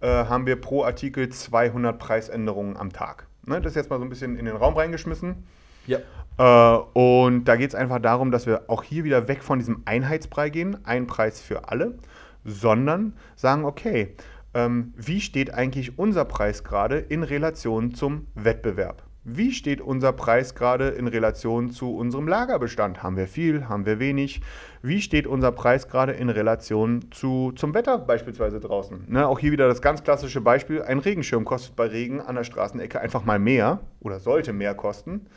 [0.01, 3.25] äh, haben wir pro Artikel 200 Preisänderungen am Tag.
[3.45, 5.47] Ne, das ist jetzt mal so ein bisschen in den Raum reingeschmissen.
[5.87, 5.99] Ja.
[6.37, 9.81] Äh, und da geht es einfach darum, dass wir auch hier wieder weg von diesem
[9.85, 11.97] Einheitsbrei gehen, ein Preis für alle
[12.43, 14.15] sondern sagen, okay,
[14.54, 19.04] ähm, wie steht eigentlich unser Preis gerade in Relation zum Wettbewerb?
[19.23, 23.04] Wie steht unser Preis gerade in Relation zu unserem Lagerbestand?
[23.04, 23.69] Haben wir viel?
[23.69, 24.41] Haben wir wenig?
[24.82, 29.06] Wie steht unser Preis gerade in Relation zu, zum Wetter beispielsweise draußen?
[29.08, 30.82] Ne, auch hier wieder das ganz klassische Beispiel.
[30.82, 35.27] Ein Regenschirm kostet bei Regen an der Straßenecke einfach mal mehr oder sollte mehr kosten,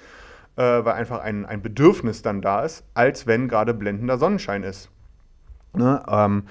[0.57, 4.89] äh, weil einfach ein, ein Bedürfnis dann da ist, als wenn gerade blendender Sonnenschein ist.
[5.75, 6.45] Ne, ähm,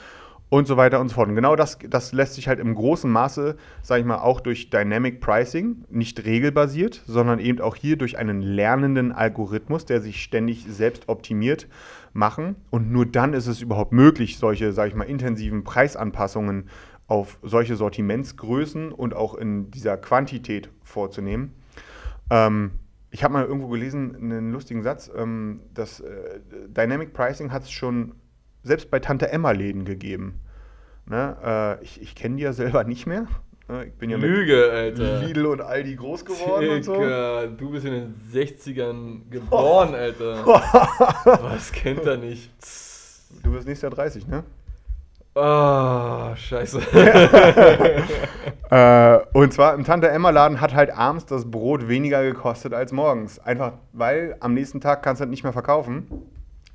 [0.53, 1.29] und so weiter und so fort.
[1.29, 4.69] Und genau das, das lässt sich halt im großen Maße, sage ich mal, auch durch
[4.69, 10.67] Dynamic Pricing, nicht regelbasiert, sondern eben auch hier durch einen lernenden Algorithmus, der sich ständig
[10.69, 11.67] selbst optimiert,
[12.13, 12.55] machen.
[12.69, 16.69] Und nur dann ist es überhaupt möglich, solche, sage ich mal, intensiven Preisanpassungen
[17.07, 21.55] auf solche Sortimentsgrößen und auch in dieser Quantität vorzunehmen.
[22.29, 22.73] Ähm,
[23.09, 27.71] ich habe mal irgendwo gelesen, einen lustigen Satz, ähm, dass äh, Dynamic Pricing hat es
[27.71, 28.13] schon
[28.61, 30.39] selbst bei Tante Emma-Läden gegeben.
[31.05, 31.77] Ne?
[31.81, 33.27] Äh, ich ich kenne die ja selber nicht mehr.
[33.67, 33.85] Ne?
[33.85, 35.19] Ich bin ja Lüge, Alter.
[35.21, 37.55] Lidl und Aldi groß geworden Dicker, und so.
[37.57, 39.95] Du bist in den 60ern geboren, oh.
[39.95, 40.45] Alter.
[40.45, 42.51] Was kennt er nicht?
[43.41, 44.43] Du bist nächstes Jahr 30, ne?
[45.35, 46.79] Oh, scheiße.
[48.69, 53.39] äh, und zwar im Tante-Emma-Laden hat halt abends das Brot weniger gekostet als morgens.
[53.39, 56.07] Einfach weil am nächsten Tag kannst du es nicht mehr verkaufen.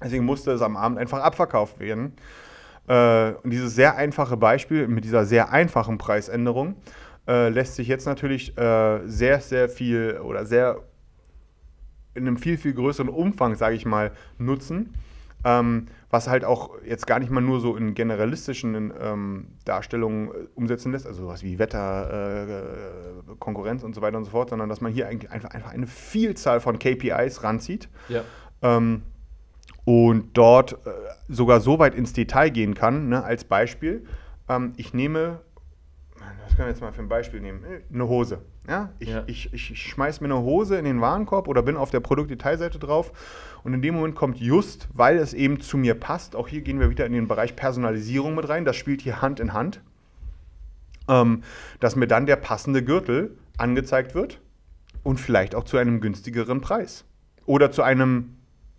[0.02, 2.14] Deswegen musste es am Abend einfach abverkauft werden.
[2.88, 6.76] Äh, und dieses sehr einfache Beispiel mit dieser sehr einfachen Preisänderung
[7.26, 10.80] äh, lässt sich jetzt natürlich äh, sehr, sehr viel oder sehr
[12.14, 14.94] in einem viel, viel größeren Umfang, sage ich mal, nutzen.
[15.44, 20.32] Ähm, was halt auch jetzt gar nicht mal nur so in generalistischen ähm, Darstellungen äh,
[20.56, 24.68] umsetzen lässt, also sowas wie Wetter, äh, Konkurrenz und so weiter und so fort, sondern
[24.68, 27.88] dass man hier eigentlich einfach, einfach eine Vielzahl von KPIs ranzieht.
[28.08, 28.22] Ja.
[28.62, 29.02] Ähm,
[29.88, 30.90] und dort äh,
[31.30, 34.04] sogar so weit ins Detail gehen kann, ne, als Beispiel.
[34.46, 35.40] Ähm, ich nehme,
[36.44, 37.64] was können wir jetzt mal für ein Beispiel nehmen?
[37.90, 38.42] Eine Hose.
[38.68, 38.90] Ja?
[38.98, 39.22] Ich, ja.
[39.26, 42.78] ich, ich, ich schmeiß mir eine Hose in den Warenkorb oder bin auf der Produktdetailseite
[42.78, 43.12] drauf
[43.64, 46.80] und in dem Moment kommt just, weil es eben zu mir passt, auch hier gehen
[46.80, 49.80] wir wieder in den Bereich Personalisierung mit rein, das spielt hier Hand in Hand,
[51.08, 51.44] ähm,
[51.80, 54.38] dass mir dann der passende Gürtel angezeigt wird
[55.02, 57.06] und vielleicht auch zu einem günstigeren Preis
[57.46, 58.34] oder zu einem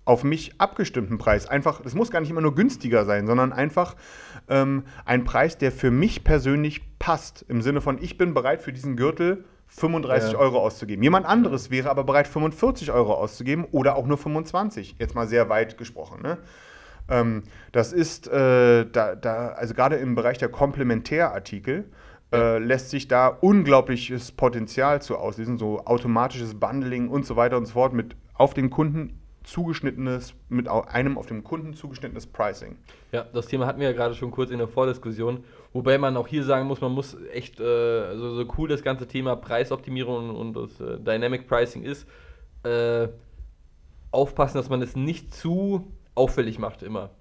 [0.09, 1.47] auf mich abgestimmten Preis.
[1.47, 3.95] Einfach, es muss gar nicht immer nur günstiger sein, sondern einfach
[4.47, 7.45] ähm, ein Preis, der für mich persönlich passt.
[7.47, 10.39] Im Sinne von, ich bin bereit für diesen Gürtel 35 ja.
[10.39, 11.03] Euro auszugeben.
[11.03, 14.95] Jemand anderes wäre aber bereit, 45 Euro auszugeben oder auch nur 25.
[14.97, 16.23] Jetzt mal sehr weit gesprochen.
[16.23, 16.39] Ne?
[17.07, 21.85] Ähm, das ist, äh, da, da, also gerade im Bereich der Komplementärartikel,
[22.33, 27.67] äh, lässt sich da unglaubliches Potenzial zu auslesen, so automatisches Bundling und so weiter und
[27.67, 29.18] so fort mit auf den Kunden
[29.49, 32.77] zugeschnittenes, mit einem auf dem Kunden zugeschnittenes Pricing.
[33.11, 35.43] Ja, das Thema hatten wir ja gerade schon kurz in der Vordiskussion.
[35.73, 39.07] Wobei man auch hier sagen muss, man muss echt, äh, also so cool das ganze
[39.07, 42.07] Thema Preisoptimierung und das äh, Dynamic Pricing ist,
[42.63, 43.07] äh,
[44.11, 47.11] aufpassen, dass man es nicht zu auffällig macht immer.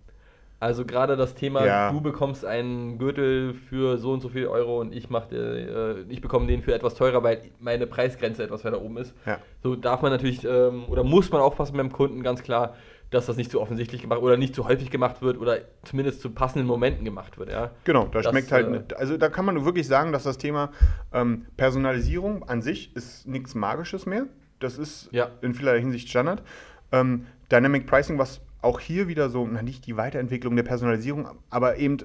[0.60, 1.92] Also gerade das Thema, ja.
[1.92, 6.20] du bekommst einen Gürtel für so und so viel Euro und ich mach, äh, ich
[6.20, 9.14] bekomme den für etwas teurer, weil meine Preisgrenze etwas weiter oben ist.
[9.24, 9.38] Ja.
[9.62, 12.74] So darf man natürlich ähm, oder muss man aufpassen beim Kunden ganz klar,
[13.10, 16.30] dass das nicht zu offensichtlich gemacht oder nicht zu häufig gemacht wird oder zumindest zu
[16.30, 17.50] passenden Momenten gemacht wird.
[17.50, 17.70] Ja?
[17.84, 18.66] Genau, da das, schmeckt halt.
[18.66, 18.96] Äh, nicht.
[18.96, 20.72] also da kann man wirklich sagen, dass das Thema
[21.12, 24.26] ähm, Personalisierung an sich ist nichts Magisches mehr.
[24.58, 25.28] Das ist ja.
[25.40, 26.42] in vielerlei Hinsicht Standard.
[26.90, 31.76] Ähm, Dynamic Pricing, was auch hier wieder so, na, nicht die Weiterentwicklung der Personalisierung, aber
[31.76, 31.98] eben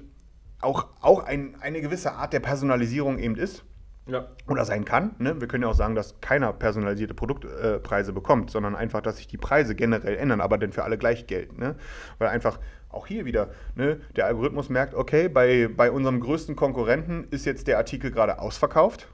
[0.60, 3.64] auch, auch ein, eine gewisse Art der Personalisierung eben ist.
[4.06, 4.28] Ja.
[4.48, 5.14] Oder sein kann.
[5.18, 5.40] Ne?
[5.40, 9.28] Wir können ja auch sagen, dass keiner personalisierte Produktpreise äh, bekommt, sondern einfach, dass sich
[9.28, 11.58] die Preise generell ändern, aber dann für alle gleich gelten.
[11.58, 11.74] Ne?
[12.18, 12.58] Weil einfach
[12.90, 17.66] auch hier wieder ne, der Algorithmus merkt, okay, bei, bei unserem größten Konkurrenten ist jetzt
[17.66, 19.08] der Artikel gerade ausverkauft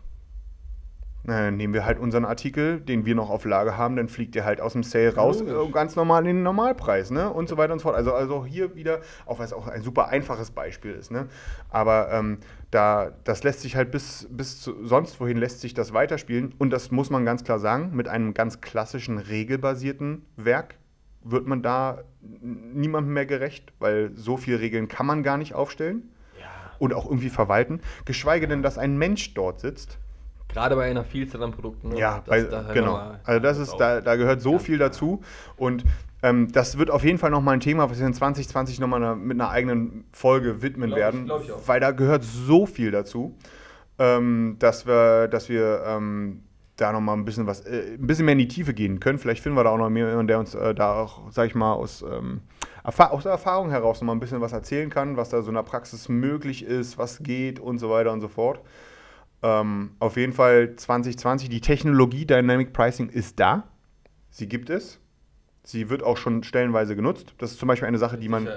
[1.25, 4.45] dann nehmen wir halt unseren Artikel, den wir noch auf Lage haben, dann fliegt der
[4.45, 7.31] halt aus dem Sale raus, äh, ganz normal in den Normalpreis, ne?
[7.31, 7.97] Und so weiter und so fort.
[7.97, 11.29] Also, also hier wieder, auch weil es auch ein super einfaches Beispiel ist, ne?
[11.69, 12.39] Aber ähm,
[12.71, 16.55] da, das lässt sich halt bis, bis zu, sonst wohin lässt sich das weiterspielen.
[16.59, 20.77] Und das muss man ganz klar sagen, mit einem ganz klassischen regelbasierten Werk
[21.23, 26.11] wird man da niemandem mehr gerecht, weil so viele Regeln kann man gar nicht aufstellen
[26.41, 26.47] ja.
[26.79, 27.81] und auch irgendwie verwalten.
[28.05, 29.99] Geschweige denn, dass ein Mensch dort sitzt,
[30.53, 31.91] Gerade bei einer Vielzahl an Produkten.
[31.91, 31.99] Ne?
[31.99, 33.01] Ja, bei, halt genau.
[33.25, 35.23] Also das ist, da, da gehört so viel dazu.
[35.57, 35.85] Und
[36.23, 39.41] ähm, das wird auf jeden Fall nochmal ein Thema, was wir in 2020 nochmal mit
[39.41, 41.31] einer eigenen Folge widmen glaub werden.
[41.43, 43.37] Ich, ich weil da gehört so viel dazu,
[43.99, 46.43] ähm, dass wir, dass wir ähm,
[46.77, 49.19] da nochmal ein bisschen was, äh, ein bisschen mehr in die Tiefe gehen können.
[49.19, 51.73] Vielleicht finden wir da auch noch jemanden, der uns äh, da auch, sag ich mal,
[51.73, 52.41] aus, ähm,
[52.83, 55.63] aus der Erfahrung heraus nochmal ein bisschen was erzählen kann, was da so in der
[55.63, 58.61] Praxis möglich ist, was geht und so weiter und so fort.
[59.43, 63.65] Ähm, auf jeden Fall 2020, die Technologie Dynamic Pricing ist da.
[64.31, 65.01] Sie gibt es.
[65.63, 67.35] Sie wird auch schon stellenweise genutzt.
[67.39, 68.49] Das ist zum Beispiel eine Sache, die man,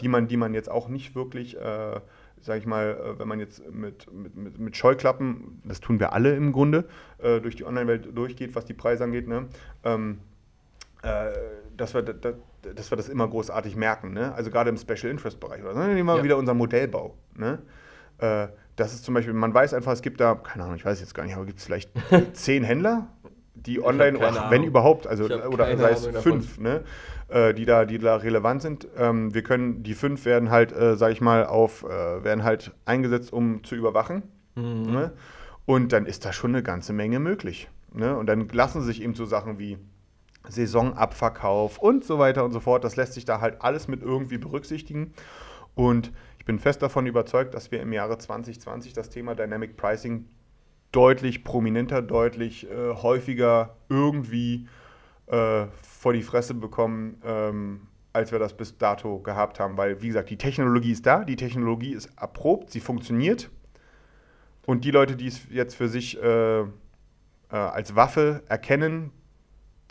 [0.00, 2.00] die man, die man jetzt auch nicht wirklich, äh,
[2.40, 6.34] sage ich mal, äh, wenn man jetzt mit, mit, mit, Scheuklappen, das tun wir alle
[6.34, 9.48] im Grunde, äh, durch die Online-Welt durchgeht, was die Preise angeht, ne?
[9.84, 10.18] Ähm,
[11.02, 11.32] äh,
[11.76, 14.12] dass, wir, dass, dass wir das immer großartig merken.
[14.12, 14.32] Ne?
[14.34, 15.62] Also gerade im Special Interest Bereich.
[15.62, 15.74] Oder?
[15.88, 16.22] Nehmen wir ja.
[16.22, 17.16] wieder unseren Modellbau.
[17.34, 17.58] Ne?
[18.18, 21.00] Äh, das ist zum Beispiel, man weiß einfach, es gibt da, keine Ahnung, ich weiß
[21.00, 21.90] jetzt gar nicht, aber gibt es vielleicht
[22.32, 23.08] zehn Händler,
[23.54, 26.82] die ich online, ach, wenn überhaupt, also oder sei es fünf, ne,
[27.28, 28.88] äh, die da, die da relevant sind.
[28.96, 32.72] Ähm, wir können, die fünf werden halt, äh, sag ich mal, auf, äh, werden halt
[32.84, 34.22] eingesetzt, um zu überwachen.
[34.54, 34.92] Mhm.
[34.92, 35.12] Ne?
[35.64, 37.68] Und dann ist da schon eine ganze Menge möglich.
[37.92, 38.16] Ne?
[38.16, 39.78] Und dann lassen sich eben so Sachen wie
[40.48, 44.38] Saisonabverkauf und so weiter und so fort, das lässt sich da halt alles mit irgendwie
[44.38, 45.12] berücksichtigen.
[45.74, 50.24] Und ich bin fest davon überzeugt, dass wir im Jahre 2020 das Thema Dynamic Pricing
[50.90, 54.66] deutlich prominenter, deutlich äh, häufiger irgendwie
[55.28, 60.08] äh, vor die Fresse bekommen, ähm, als wir das bis dato gehabt haben, weil, wie
[60.08, 63.48] gesagt, die Technologie ist da, die Technologie ist erprobt, sie funktioniert.
[64.66, 66.66] Und die Leute, die es jetzt für sich äh, äh,
[67.50, 69.12] als Waffe erkennen,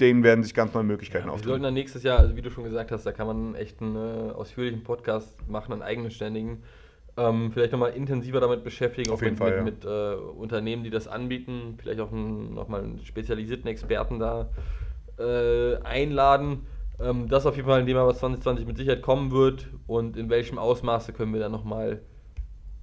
[0.01, 1.49] denen werden sich ganz neue Möglichkeiten Wir auftun.
[1.49, 3.95] sollten dann nächstes Jahr, also wie du schon gesagt hast, da kann man echt einen
[3.95, 6.63] äh, ausführlichen Podcast machen, einen eigenständigen.
[7.17, 10.89] Ähm, vielleicht nochmal intensiver damit beschäftigen, Auf jeden mit, Fall, mit, mit äh, Unternehmen, die
[10.89, 14.49] das anbieten, vielleicht auch nochmal einen spezialisierten Experten da
[15.19, 16.65] äh, einladen.
[16.99, 20.15] Ähm, das ist auf jeden Fall ein Thema, was 2020 mit Sicherheit kommen wird und
[20.17, 22.01] in welchem Ausmaße können wir dann nochmal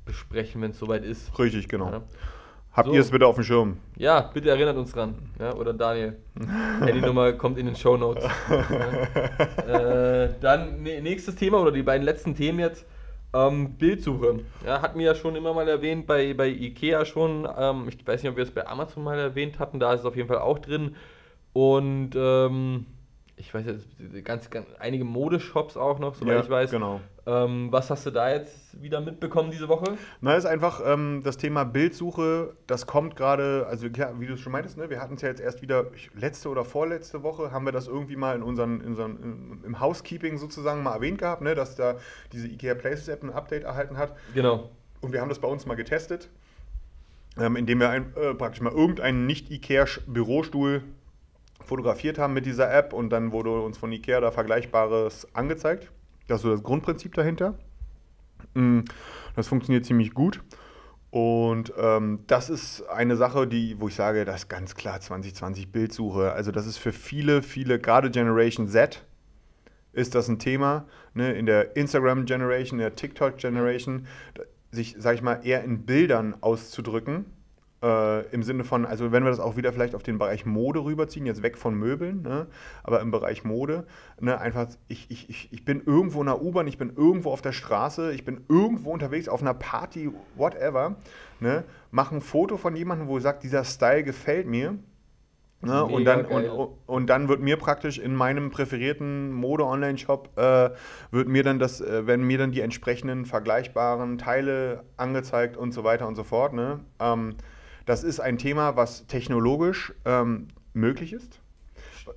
[0.05, 1.39] besprechen, wenn es soweit ist.
[1.39, 1.91] Richtig, genau.
[1.91, 2.03] Ja.
[2.73, 2.95] Habt So.
[2.95, 3.77] ihr es bitte auf dem Schirm?
[3.97, 5.15] Ja, bitte erinnert uns dran.
[5.41, 6.17] Ja, oder Daniel.
[6.81, 8.25] Handynummer kommt in den Show Notes.
[9.69, 10.25] ja.
[10.25, 12.87] äh, dann ne- nächstes Thema oder die beiden letzten Themen jetzt.
[13.35, 14.41] Ähm, Bildsuche.
[14.65, 17.47] Ja, hatten wir ja schon immer mal erwähnt, bei, bei Ikea schon.
[17.59, 19.81] Ähm, ich weiß nicht, ob wir es bei Amazon mal erwähnt hatten.
[19.81, 20.95] Da ist es auf jeden Fall auch drin.
[21.53, 22.87] Und ähm,
[23.37, 23.87] ich weiß jetzt,
[24.25, 26.71] ganz, ganz einige Modeshops auch noch, soweit Ja, ich weiß.
[26.71, 27.01] genau.
[27.29, 29.99] Ähm, was hast du da jetzt wieder mitbekommen diese Woche?
[30.23, 34.41] Na, ist einfach ähm, das Thema Bildsuche, das kommt gerade, also ja, wie du es
[34.41, 37.53] schon meintest, ne, wir hatten es ja jetzt erst wieder, ich, letzte oder vorletzte Woche
[37.53, 41.19] haben wir das irgendwie mal in unseren, in unseren im, im Housekeeping sozusagen mal erwähnt
[41.19, 41.97] gehabt, ne, dass da
[42.33, 44.17] diese IKEA Places App ein Update erhalten hat.
[44.33, 44.71] Genau.
[45.03, 46.31] Und wir haben das bei uns mal getestet,
[47.39, 50.83] ähm, indem wir ein, äh, praktisch mal irgendeinen Nicht-IKEA-Bürostuhl
[51.63, 55.91] fotografiert haben mit dieser App und dann wurde uns von IKEA da Vergleichbares angezeigt.
[56.29, 57.59] Das ist so das Grundprinzip dahinter.
[58.55, 58.81] Mm,
[59.35, 60.43] Das funktioniert ziemlich gut.
[61.11, 65.73] Und ähm, das ist eine Sache, die, wo ich sage, das ist ganz klar 2020
[65.73, 66.33] Bildsuche.
[66.33, 69.07] Also das ist für viele, viele, gerade Generation Z,
[69.93, 70.87] ist das ein Thema.
[71.15, 71.33] Ne?
[71.33, 74.07] In der Instagram Generation, der TikTok Generation,
[74.71, 77.25] sich, sag ich mal, eher in Bildern auszudrücken.
[77.81, 80.81] Äh, Im Sinne von, also wenn wir das auch wieder vielleicht auf den Bereich Mode
[80.81, 82.49] rüberziehen, jetzt weg von Möbeln, ne?
[82.83, 83.87] aber im Bereich Mode,
[84.21, 84.41] ne?
[84.41, 87.53] einfach, ich, ich, ich, ich bin irgendwo in der U-Bahn, ich bin irgendwo auf der
[87.53, 90.97] Straße, ich bin irgendwo unterwegs auf einer Party, whatever,
[91.39, 91.63] ne?
[91.93, 94.75] mache ein Foto von jemandem, wo sagt, dieser Style gefällt mir.
[95.61, 95.85] Ne?
[95.85, 96.49] Und, dann, und,
[96.87, 100.71] und dann wird mir praktisch in meinem präferierten Mode-Online-Shop, äh,
[101.13, 105.83] wird mir dann das, äh, werden mir dann die entsprechenden vergleichbaren Teile angezeigt und so
[105.85, 106.53] weiter und so fort.
[106.53, 106.81] Ne?
[107.01, 107.37] Ähm,
[107.89, 111.41] das ist ein Thema, was technologisch ähm, möglich ist.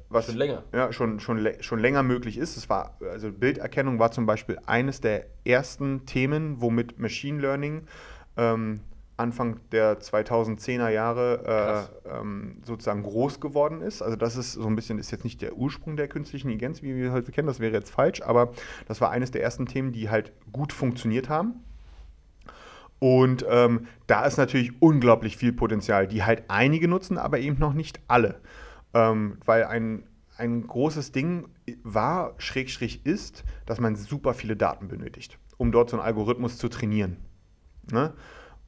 [0.10, 0.64] Was Schon länger.
[0.74, 2.58] Ja, schon, schon, schon länger möglich ist.
[2.58, 7.84] Es war, also Bilderkennung war zum Beispiel eines der ersten Themen, womit Machine Learning
[8.36, 8.82] ähm,
[9.16, 14.02] Anfang der 2010er Jahre äh, ähm, sozusagen groß geworden ist.
[14.02, 16.96] Also das ist so ein bisschen, ist jetzt nicht der Ursprung der künstlichen Intelligenz, wie
[16.98, 18.52] wir heute kennen, das wäre jetzt falsch, aber
[18.88, 21.64] das war eines der ersten Themen, die halt gut funktioniert haben.
[23.02, 27.74] Und ähm, da ist natürlich unglaublich viel Potenzial, die halt einige nutzen, aber eben noch
[27.74, 28.42] nicht alle.
[28.94, 30.04] Ähm, weil ein,
[30.38, 31.48] ein großes Ding
[31.84, 36.70] war, Schrägstrich ist, dass man super viele Daten benötigt, um dort so einen Algorithmus zu
[36.70, 37.18] trainieren.
[37.92, 38.14] Ne?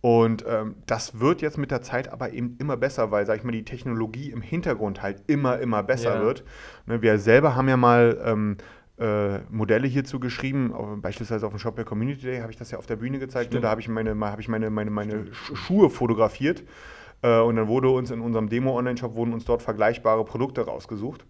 [0.02, 3.44] Und ähm, das wird jetzt mit der Zeit aber eben immer besser, weil, sag ich
[3.44, 6.22] mal, die Technologie im Hintergrund halt immer, immer besser Ja.
[6.22, 6.44] wird.
[6.88, 8.58] Ne, wir selber haben ja mal ähm,
[9.00, 12.86] äh, Modelle hierzu geschrieben, beispielsweise auf dem Shopware Community Day habe ich das ja auf
[12.86, 13.48] der Bühne gezeigt.
[13.48, 13.64] Stimmt.
[13.64, 16.64] Da habe ich meine, habe ich meine, meine, meine Sch- Schuhe fotografiert.
[17.22, 21.26] Äh, und dann wurde uns in unserem Demo-Online-Shop wurden uns dort vergleichbare Produkte rausgesucht.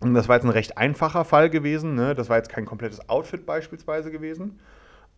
[0.00, 1.94] Und das war jetzt ein recht einfacher Fall gewesen.
[1.94, 2.14] Ne?
[2.14, 4.58] Das war jetzt kein komplettes Outfit beispielsweise gewesen.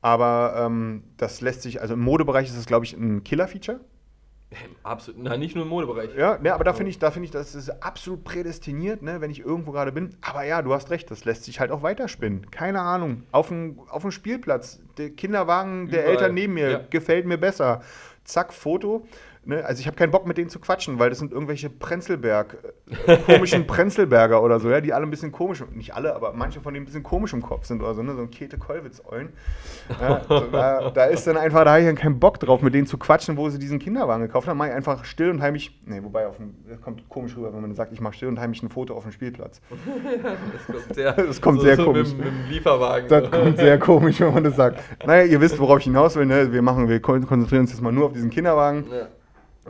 [0.02, 3.80] Aber ähm, das lässt sich, also im Modebereich ist das, glaube ich, ein Killer-Feature.
[4.82, 5.22] Absolut.
[5.22, 6.10] Na, nicht nur im Modebereich.
[6.16, 9.30] Ja, ne, aber da finde ich, da finde ich, das ist absolut prädestiniert, ne, wenn
[9.30, 10.16] ich irgendwo gerade bin.
[10.22, 12.50] Aber ja, du hast recht, das lässt sich halt auch weiterspinnen.
[12.50, 13.22] Keine Ahnung.
[13.30, 16.14] Auf dem, auf dem Spielplatz, der Kinderwagen der Überall.
[16.16, 16.80] Eltern neben mir Ja.
[16.90, 17.82] gefällt mir besser.
[18.24, 19.06] Zack, Foto.
[19.42, 22.59] Ne, also ich habe keinen Bock mit denen zu quatschen, weil das sind irgendwelche Prenzlberg,
[23.07, 26.61] äh, komischen Prenzlberger oder so, ja, die alle ein bisschen komisch, nicht alle, aber manche
[26.61, 29.31] von denen ein bisschen komisch im Kopf sind oder so, ne, so ein Käthe Kollwitz-Eulen.
[29.98, 30.20] Ja,
[30.53, 32.98] da, da ist dann einfach, da habe ich dann keinen Bock drauf, mit denen zu
[32.98, 34.59] quatschen, wo sie diesen Kinderwagen gekauft haben.
[34.59, 37.62] Mache ich einfach still und heimlich, nee, wobei, auf dem, das kommt komisch rüber, wenn
[37.62, 39.62] man sagt, ich mache still und heimlich ein Foto auf dem Spielplatz.
[40.66, 42.12] Das kommt sehr, Das kommt sehr komisch.
[42.12, 43.09] Mit, dem Lieferwagen.
[43.09, 44.81] Das kommt sehr komisch, wenn man das sagt.
[45.07, 46.53] Naja, ihr wisst, worauf ich hinaus will, ne?
[46.53, 48.84] wir machen, wir kon- konzentrieren uns jetzt mal nur auf diesen Kinderwagen.
[48.91, 49.09] Ja.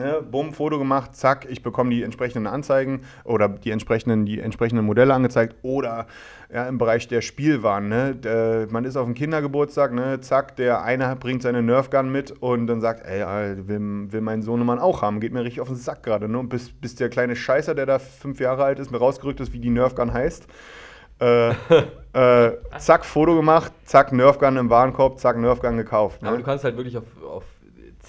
[0.00, 4.86] Ne, bumm, Foto gemacht, zack, ich bekomme die entsprechenden Anzeigen oder die entsprechenden, die entsprechenden
[4.86, 6.06] Modelle angezeigt oder
[6.50, 7.90] ja, im Bereich der Spielwaren.
[7.90, 12.30] Ne, der, man ist auf dem Kindergeburtstag, ne, zack, der eine bringt seine Nerfgun mit
[12.30, 15.76] und dann sagt, ey, will, will mein Sohnemann auch haben, geht mir richtig auf den
[15.76, 16.30] Sack gerade.
[16.30, 19.40] Ne, und bis, bis der kleine Scheißer, der da fünf Jahre alt ist, mir rausgerückt
[19.40, 20.46] ist, wie die Nerfgun heißt.
[21.20, 21.50] Äh,
[22.14, 26.22] äh, zack, Foto gemacht, zack, Nerfgun im Warenkorb, zack, Nerfgun gekauft.
[26.22, 26.28] Ne?
[26.28, 27.44] Aber du kannst halt wirklich auf, auf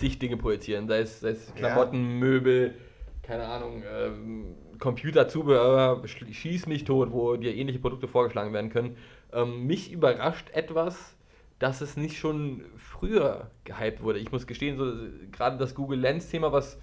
[0.02, 0.88] zig Dinge projizieren.
[0.88, 2.74] Sei es, sei es Klamotten, Möbel,
[3.22, 8.98] keine Ahnung, ähm, Computerzubehör, schieß mich tot, wo dir ähnliche Produkte vorgeschlagen werden können.
[9.32, 11.16] Ähm, mich überrascht etwas,
[11.60, 14.18] dass es nicht schon früher gehypt wurde.
[14.20, 14.92] Ich muss gestehen, so
[15.32, 16.80] gerade das Google Lens-Thema, was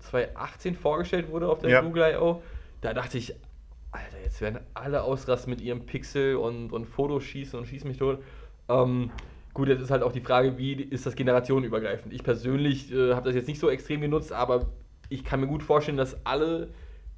[0.00, 1.80] 2018 vorgestellt wurde auf der Ja.
[1.80, 2.42] Google I.O.,
[2.80, 3.34] da dachte ich,
[3.92, 7.98] Alter, jetzt werden alle ausrasten mit ihrem Pixel und, und Fotos schießen und schießen mich
[7.98, 8.18] tot.
[8.68, 9.10] Ähm,
[9.56, 12.12] gut, jetzt ist halt auch die Frage, wie ist das generationenübergreifend?
[12.12, 14.66] Ich persönlich äh, habe das jetzt nicht so extrem genutzt, aber
[15.08, 16.68] ich kann mir gut vorstellen, dass alle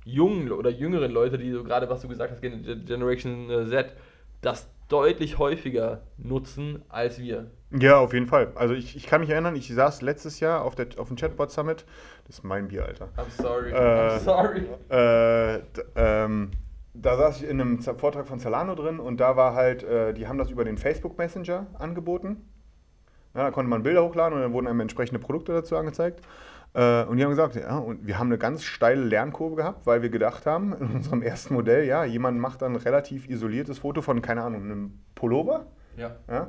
[0.04, 3.92] jungen oder jüngeren Leute, die so gerade, was du gesagt hast, Gen Generation äh, Z,
[4.40, 7.50] das deutlich häufiger nutzen als wir.
[7.72, 8.52] Ja, auf jeden Fall.
[8.54, 11.50] Also ich, ich kann mich erinnern, ich saß letztes Jahr auf, der, auf dem Chatbot
[11.50, 11.84] Summit.
[12.28, 13.08] Das ist mein Bier, Alter.
[13.16, 13.72] I'm sorry.
[13.72, 14.62] Äh, I'm sorry.
[14.90, 15.60] Äh,
[15.96, 16.52] ähm,
[16.94, 20.26] da saß ich in einem Vortrag von Zalando drin und da war halt, äh, die
[20.26, 22.48] haben das über den Facebook Messenger angeboten.
[23.34, 26.22] Ja, da konnte man Bilder hochladen und dann wurden einem entsprechende Produkte dazu angezeigt.
[26.74, 30.02] Äh, und die haben gesagt, ja, und wir haben eine ganz steile Lernkurve gehabt, weil
[30.02, 34.02] wir gedacht haben, in unserem ersten Modell, ja, jemand macht dann ein relativ isoliertes Foto
[34.02, 35.66] von, keine Ahnung, einem Pullover.
[35.96, 36.16] Ja.
[36.28, 36.48] Ja?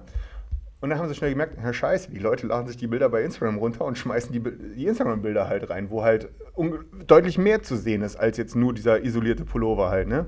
[0.82, 3.23] Und dann haben sie schnell gemerkt, Herr Scheiße, die Leute laden sich die Bilder bei
[3.23, 6.30] Instagram runter und schmeißen die, die Instagram-Bilder halt rein, wo halt
[7.05, 10.27] deutlich mehr zu sehen ist, als jetzt nur dieser isolierte Pullover halt, ne?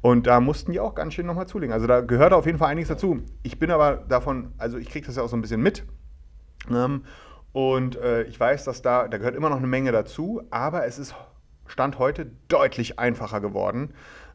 [0.00, 1.72] Und da mussten die auch ganz schön nochmal zulegen.
[1.72, 3.22] Also da gehört auf jeden Fall einiges dazu.
[3.44, 5.84] Ich bin aber davon, also ich kriege das ja auch so ein bisschen mit.
[6.70, 7.04] Ähm,
[7.52, 10.98] und äh, ich weiß, dass da, da gehört immer noch eine Menge dazu, aber es
[10.98, 11.14] ist
[11.66, 13.94] Stand heute deutlich einfacher geworden,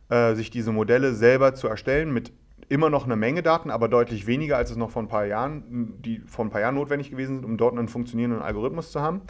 [0.09, 2.31] äh, sich diese Modelle selber zu erstellen mit
[2.70, 6.01] immer noch einer Menge Daten, aber deutlich weniger, als es noch vor ein paar Jahren,
[6.01, 9.22] die vor ein paar Jahren notwendig gewesen sind, um dort einen funktionierenden Algorithmus zu haben.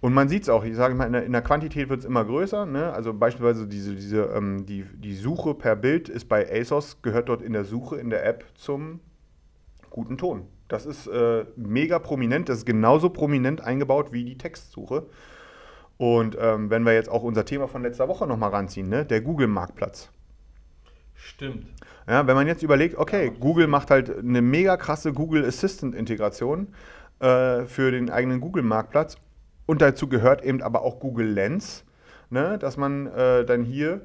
[0.00, 2.04] Und man sieht es auch, ich sage mal, in der, in der Quantität wird es
[2.04, 2.66] immer größer.
[2.66, 2.92] Ne?
[2.92, 7.40] Also beispielsweise diese, diese, ähm, die, die Suche per Bild ist bei ASOS, gehört dort
[7.40, 9.00] in der Suche in der App zum
[9.88, 10.46] guten Ton.
[10.68, 15.06] Das ist äh, mega prominent, das ist genauso prominent eingebaut wie die Textsuche.
[15.96, 19.06] Und ähm, wenn wir jetzt auch unser Thema von letzter Woche nochmal ranziehen, ne?
[19.06, 20.10] der Google-Marktplatz.
[21.14, 21.66] Stimmt.
[22.06, 26.68] Ja, wenn man jetzt überlegt, okay, Google macht halt eine mega krasse Google Assistant-Integration
[27.20, 29.16] äh, für den eigenen Google-Marktplatz
[29.66, 31.84] und dazu gehört eben aber auch Google Lens,
[32.28, 34.02] ne, dass man äh, dann hier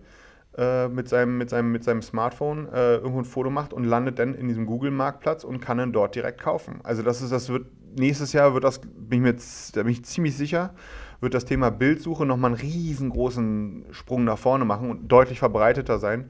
[0.57, 4.17] äh, mit, seinem, mit, seinem, mit seinem Smartphone äh, irgendwo ein Foto macht und landet
[4.19, 6.79] dann in diesem Google-Marktplatz und kann dann dort direkt kaufen.
[6.83, 9.35] Also das ist, das wird nächstes Jahr wird das, bin ich mir
[9.73, 10.73] da bin ich ziemlich sicher,
[11.21, 16.29] wird das Thema Bildsuche nochmal einen riesengroßen Sprung nach vorne machen und deutlich verbreiteter sein.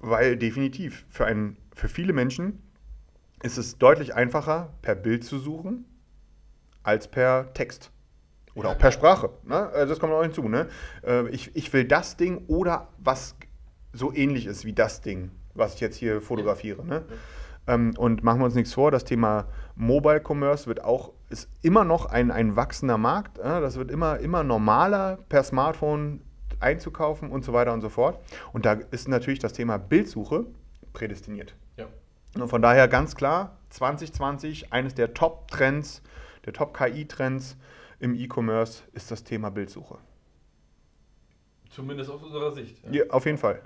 [0.00, 2.62] Weil definitiv für, einen, für viele Menschen
[3.42, 5.84] ist es deutlich einfacher, per Bild zu suchen,
[6.82, 7.90] als per Text.
[8.54, 9.30] Oder auch per Sprache.
[9.44, 9.54] Ne?
[9.54, 10.48] Also das kommt auch hinzu.
[10.48, 10.68] Ne?
[11.04, 13.36] Äh, Ich, ich will das Ding oder was
[13.92, 16.84] so ähnlich ist wie das Ding, was ich jetzt hier fotografiere.
[16.84, 17.04] Ne?
[17.66, 21.84] Ähm, Und machen wir uns nichts vor, das Thema Mobile Commerce wird auch, ist immer
[21.84, 23.38] noch ein, ein wachsender Markt.
[23.38, 26.22] äh, Das wird immer, immer normaler, per Smartphone
[26.60, 28.18] einzukaufen und so weiter und so fort.
[28.52, 30.46] Und da ist natürlich das Thema Bildsuche
[30.92, 31.54] prädestiniert.
[31.76, 31.86] Ja.
[32.34, 36.02] Und von daher ganz klar, 2020, eines der Top-Trends,
[36.44, 37.56] der Top-KI-Trends
[37.98, 39.98] im E-Commerce ist das Thema Bildsuche.
[41.70, 42.76] Zumindest aus unserer Sicht.
[42.90, 43.60] Ja, auf jeden Fall.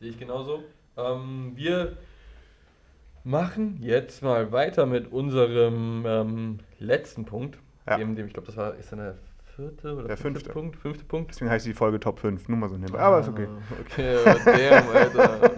[0.00, 0.62] Sehe ich genauso.
[0.96, 1.96] Ähm, wir
[3.24, 7.58] machen jetzt mal weiter mit unserem ähm, letzten Punkt.
[7.86, 7.96] Ja.
[7.98, 9.16] Dem, dem ich glaube, das war, ist der
[9.56, 10.50] vierte oder Der fünfte.
[10.50, 10.76] Punkt?
[10.76, 11.30] Fünfte Punkt?
[11.30, 13.00] Deswegen heißt die Folge Top 5, nur mal so nebenbei.
[13.00, 13.48] Aber ist okay.
[13.48, 15.50] Ah, Okay, aber damn, Alter.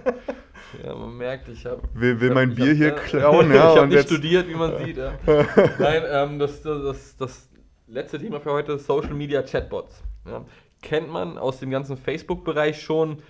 [0.85, 1.83] Ja, man merkt, ich habe.
[1.95, 4.99] Will, will mein Bier hier klauen, ja, ich habe nicht studiert, wie man sieht.
[4.99, 5.15] Ja.
[5.79, 7.49] Nein, ähm, das, das, das, das
[7.87, 10.03] letzte Thema für heute: Social Media Chatbots.
[10.27, 10.45] Ja.
[10.83, 13.23] Kennt man aus dem ganzen Facebook-Bereich schon,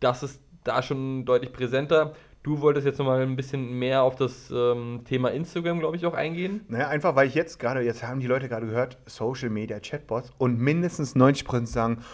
[0.00, 2.14] das ist da schon deutlich präsenter.
[2.46, 6.14] Du wolltest jetzt nochmal ein bisschen mehr auf das ähm, Thema Instagram, glaube ich, auch
[6.14, 6.60] eingehen.
[6.68, 10.30] naja, einfach weil ich jetzt gerade, jetzt haben die Leute gerade gehört, Social Media Chatbots
[10.38, 12.04] und mindestens 90% sagen,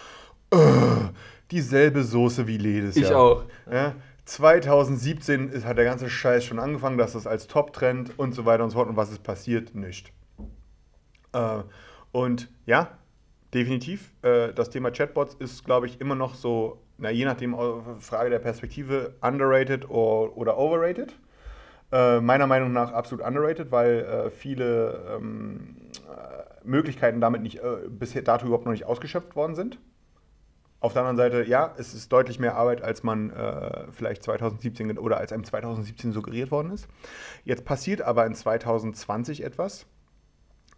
[0.51, 0.57] "Äh,
[1.51, 3.45] dieselbe Soße wie jedes Ich auch.
[3.71, 8.47] Ja, 2017 ist, hat der ganze Scheiß schon angefangen, dass das als Top-Trend und so
[8.47, 8.89] weiter und so fort.
[8.89, 9.75] Und was ist passiert?
[9.75, 10.15] Nicht.
[11.35, 11.59] Äh,
[12.11, 12.97] und ja,
[13.55, 17.57] definitiv, äh, das Thema Chatbots ist, glaube ich, immer noch so, na, je nachdem,
[18.01, 21.15] Frage der Perspektive, underrated or, oder overrated.
[21.93, 25.77] Äh, meiner Meinung nach absolut underrated, weil äh, viele ähm,
[26.09, 29.79] äh, Möglichkeiten damit nicht äh, bisher dato überhaupt noch nicht ausgeschöpft worden sind.
[30.81, 34.99] Auf der anderen Seite, ja, es ist deutlich mehr Arbeit, als man äh, vielleicht 2017
[34.99, 36.89] oder als einem 2017 suggeriert worden ist.
[37.45, 39.87] Jetzt passiert aber in 2020 etwas,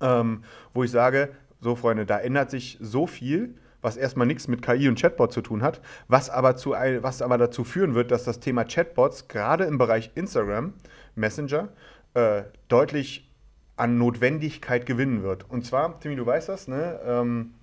[0.03, 0.43] ähm,
[0.75, 1.31] wo ich sage,
[1.65, 5.41] so Freunde, da ändert sich so viel, was erstmal nichts mit KI und Chatbot zu
[5.41, 9.65] tun hat, was aber, zu, was aber dazu führen wird, dass das Thema Chatbots gerade
[9.65, 10.75] im Bereich Instagram,
[11.15, 11.71] Messenger,
[12.12, 13.33] äh, deutlich
[13.77, 15.51] an Notwendigkeit gewinnen wird.
[15.51, 17.01] Und zwar, Timmy, du weißt das, ne?
[17.05, 17.55] Ähm,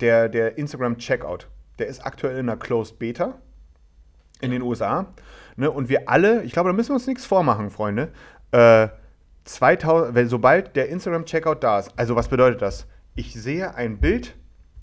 [0.00, 1.48] der, der Instagram Checkout,
[1.78, 3.34] der ist aktuell in einer Closed Beta
[4.40, 5.12] in den USA.
[5.56, 5.70] Ne?
[5.70, 8.12] Und wir alle, ich glaube, da müssen wir uns nichts vormachen, Freunde.
[8.52, 8.88] Äh,
[9.50, 12.86] 2000, wenn, sobald der Instagram-Checkout da ist, also was bedeutet das?
[13.14, 14.36] Ich sehe ein Bild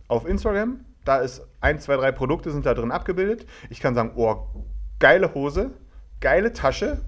[0.08, 3.46] auf Instagram, da ist ein, zwei, drei Produkte sind da drin abgebildet.
[3.70, 4.48] Ich kann sagen, oh,
[5.00, 5.72] geile Hose,
[6.20, 7.00] geile Tasche.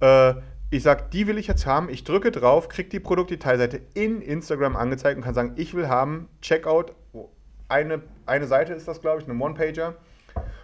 [0.00, 0.34] Äh,
[0.68, 1.88] ich sage, die will ich jetzt haben.
[1.88, 6.28] Ich drücke drauf, kriege die Produktdetailseite in Instagram angezeigt und kann sagen, ich will haben,
[6.42, 6.92] Checkout.
[7.68, 9.94] Eine, eine Seite ist das, glaube ich, eine One-Pager.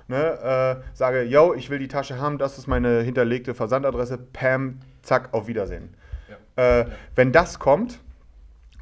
[0.09, 4.81] Ne, äh, sage, yo, ich will die Tasche haben, das ist meine hinterlegte Versandadresse, Pam,
[5.03, 5.95] zack, auf Wiedersehen.
[6.57, 6.87] Äh, ja.
[7.15, 8.01] Wenn das kommt,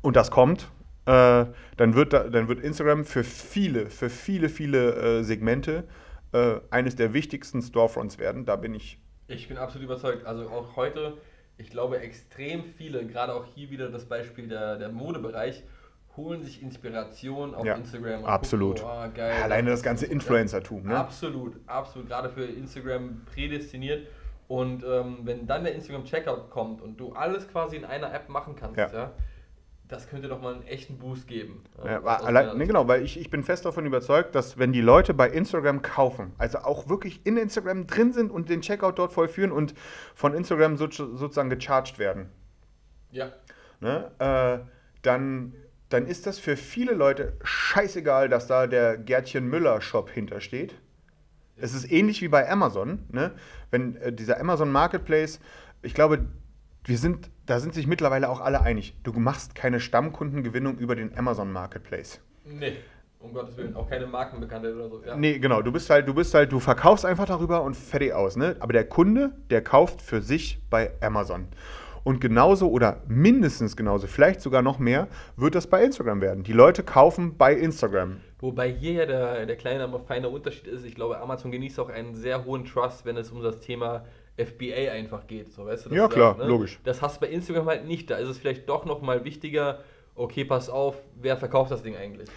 [0.05, 0.69] und das kommt,
[1.07, 1.47] äh,
[1.77, 5.85] dann, wird da, dann wird Instagram für viele, für viele, viele äh, Segmente
[6.33, 8.45] äh, eines der wichtigsten Storefronts werden.
[8.45, 8.99] Da bin ich.
[9.29, 10.27] Ich bin absolut überzeugt.
[10.27, 11.17] Also auch heute,
[11.57, 15.63] ich glaube, extrem viele, gerade auch hier wieder das Beispiel der, der Modebereich,
[16.17, 18.25] holen sich Inspiration auf ja, Instagram.
[18.25, 18.81] absolut.
[18.81, 20.85] Gucken, oh, geil, ja, alleine das ganze Influencer-Tum.
[20.85, 20.97] Ne?
[20.97, 22.09] Absolut, absolut.
[22.09, 24.07] Gerade für Instagram prädestiniert.
[24.47, 28.57] Und ähm, wenn dann der Instagram-Checkout kommt und du alles quasi in einer App machen
[28.57, 29.13] kannst, ja, ja
[29.89, 31.63] das könnte doch mal einen echten Boost geben.
[31.85, 35.13] Ja, allein, nee, genau, weil ich, ich bin fest davon überzeugt, dass wenn die Leute
[35.13, 39.53] bei Instagram kaufen, also auch wirklich in Instagram drin sind und den Checkout dort vollführen
[39.53, 39.75] und
[40.15, 42.31] von Instagram so, sozusagen gecharged werden,
[43.11, 43.33] ja.
[43.81, 44.67] ne, äh,
[45.03, 45.55] dann,
[45.91, 50.75] dann ist das für viele Leute scheißegal, dass da der Gärtchen Müller Shop hintersteht.
[51.57, 53.33] Es ist ähnlich wie bei Amazon, ne?
[53.71, 55.41] wenn äh, dieser Amazon Marketplace,
[55.83, 56.27] ich glaube,
[56.85, 58.97] wir sind, da sind sich mittlerweile auch alle einig.
[59.03, 62.21] Du machst keine Stammkundengewinnung über den Amazon Marketplace.
[62.45, 62.77] Nee,
[63.21, 65.03] um Gottes Willen, auch keine Markenbekannte oder so.
[65.05, 65.17] Ja.
[65.17, 68.37] Nee, genau, du bist halt, du bist halt, du verkaufst einfach darüber und fertig aus,
[68.37, 68.57] ne?
[68.61, 71.49] Aber der Kunde, der kauft für sich bei Amazon.
[72.05, 76.45] Und genauso oder mindestens genauso, vielleicht sogar noch mehr, wird das bei Instagram werden.
[76.45, 78.21] Die Leute kaufen bei Instagram.
[78.41, 81.89] Wobei hier ja der, der kleine, aber feine Unterschied ist, ich glaube, Amazon genießt auch
[81.89, 84.05] einen sehr hohen Trust, wenn es um das Thema
[84.37, 85.51] FBA einfach geht.
[85.53, 86.51] So, weißt du, ja, klar, da, ne?
[86.51, 86.79] logisch.
[86.85, 88.11] Das hast du bei Instagram halt nicht.
[88.11, 89.81] Da ist es vielleicht doch nochmal wichtiger,
[90.15, 92.29] okay, pass auf, wer verkauft das Ding eigentlich?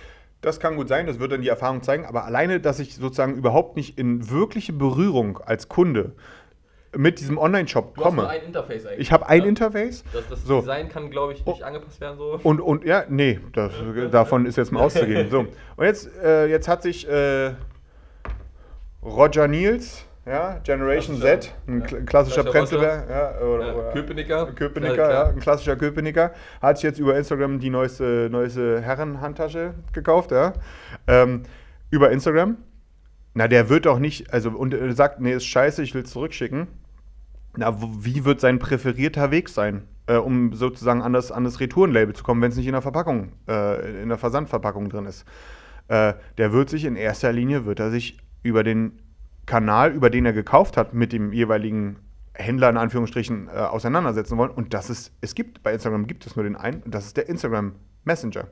[0.42, 3.36] Das kann gut sein, das wird dann die Erfahrung zeigen, aber alleine, dass ich sozusagen
[3.36, 6.14] überhaupt nicht in wirkliche Berührung als Kunde
[6.98, 8.24] mit diesem Online-Shop komme.
[8.24, 9.00] Hast ein Interface eigentlich.
[9.00, 9.48] Ich habe ein ja?
[9.48, 10.04] Interface.
[10.14, 10.60] Das, das so.
[10.60, 11.66] Design kann, glaube ich, nicht oh.
[11.66, 12.18] angepasst werden.
[12.18, 12.40] So.
[12.44, 13.72] Und, und ja, nee, das,
[14.12, 15.30] davon ist jetzt mal auszugehen.
[15.30, 15.40] So.
[15.76, 17.52] Und jetzt, äh, jetzt hat sich äh,
[19.04, 22.00] Roger Niels ja, Generation Z, ein ja.
[22.02, 24.48] klassischer Prenzlberg, ja, oder, ja, Köpenicker.
[24.48, 30.32] Köpenicker, ja, ein klassischer Köpenicker, hat sich jetzt über Instagram die neueste, neueste Herrenhandtasche gekauft,
[30.32, 30.54] ja,
[31.08, 31.44] ähm,
[31.92, 32.58] über Instagram.
[33.36, 36.12] Na, der wird auch nicht, also, und er sagt, nee, ist scheiße, ich will es
[36.12, 36.68] zurückschicken.
[37.58, 42.16] Na, wie wird sein präferierter Weg sein, äh, um sozusagen an das, an das Retourenlabel
[42.16, 45.26] zu kommen, wenn es nicht in der Verpackung, äh, in der Versandverpackung drin ist?
[45.88, 49.02] Äh, der wird sich in erster Linie, wird er sich über den
[49.48, 51.98] Kanal, über den er gekauft hat, mit dem jeweiligen
[52.34, 54.52] Händler in Anführungsstrichen äh, auseinandersetzen wollen.
[54.52, 57.18] Und das ist, es gibt, bei Instagram gibt es nur den einen, und das ist
[57.18, 58.48] der Instagram Messenger.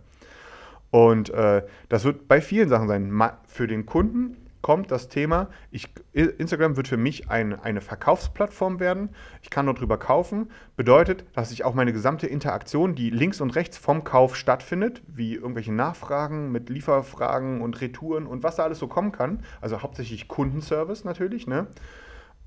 [0.90, 3.12] Und äh, das wird bei vielen Sachen sein.
[3.12, 8.80] Ma für den Kunden kommt das Thema, ich, Instagram wird für mich ein, eine Verkaufsplattform
[8.80, 9.10] werden.
[9.44, 10.50] Ich kann dort drüber kaufen.
[10.76, 15.36] Bedeutet, dass ich auch meine gesamte Interaktion, die links und rechts vom Kauf stattfindet, wie
[15.36, 20.28] irgendwelche Nachfragen mit Lieferfragen und Retouren und was da alles so kommen kann, also hauptsächlich
[20.28, 21.68] Kundenservice natürlich, ne?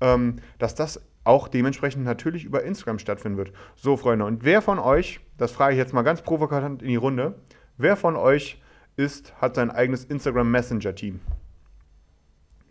[0.01, 3.53] Ähm, dass das auch dementsprechend natürlich über Instagram stattfinden wird.
[3.77, 6.97] So, Freunde, und wer von euch, das frage ich jetzt mal ganz provokant in die
[6.97, 7.35] Runde,
[7.77, 8.61] wer von euch
[8.97, 11.21] ist, hat sein eigenes Instagram Messenger-Team?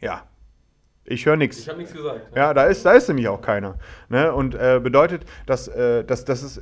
[0.00, 0.24] Ja.
[1.04, 1.58] Ich höre nichts.
[1.58, 2.36] Ich habe nichts gesagt.
[2.36, 3.78] Ja, da ist, da ist nämlich auch keiner.
[4.10, 4.32] Ne?
[4.32, 6.60] Und äh, bedeutet, dass, äh, dass, dass es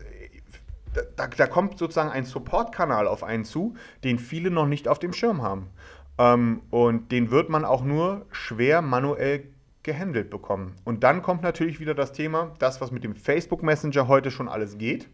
[1.16, 3.74] da, da, kommt sozusagen ein Support-Kanal auf einen zu,
[4.04, 5.68] den viele noch nicht auf dem Schirm haben.
[6.18, 9.44] Ähm, und den wird man auch nur schwer manuell
[9.82, 10.74] gehandelt bekommen.
[10.84, 14.48] Und dann kommt natürlich wieder das Thema, das, was mit dem Facebook Messenger heute schon
[14.48, 15.08] alles geht.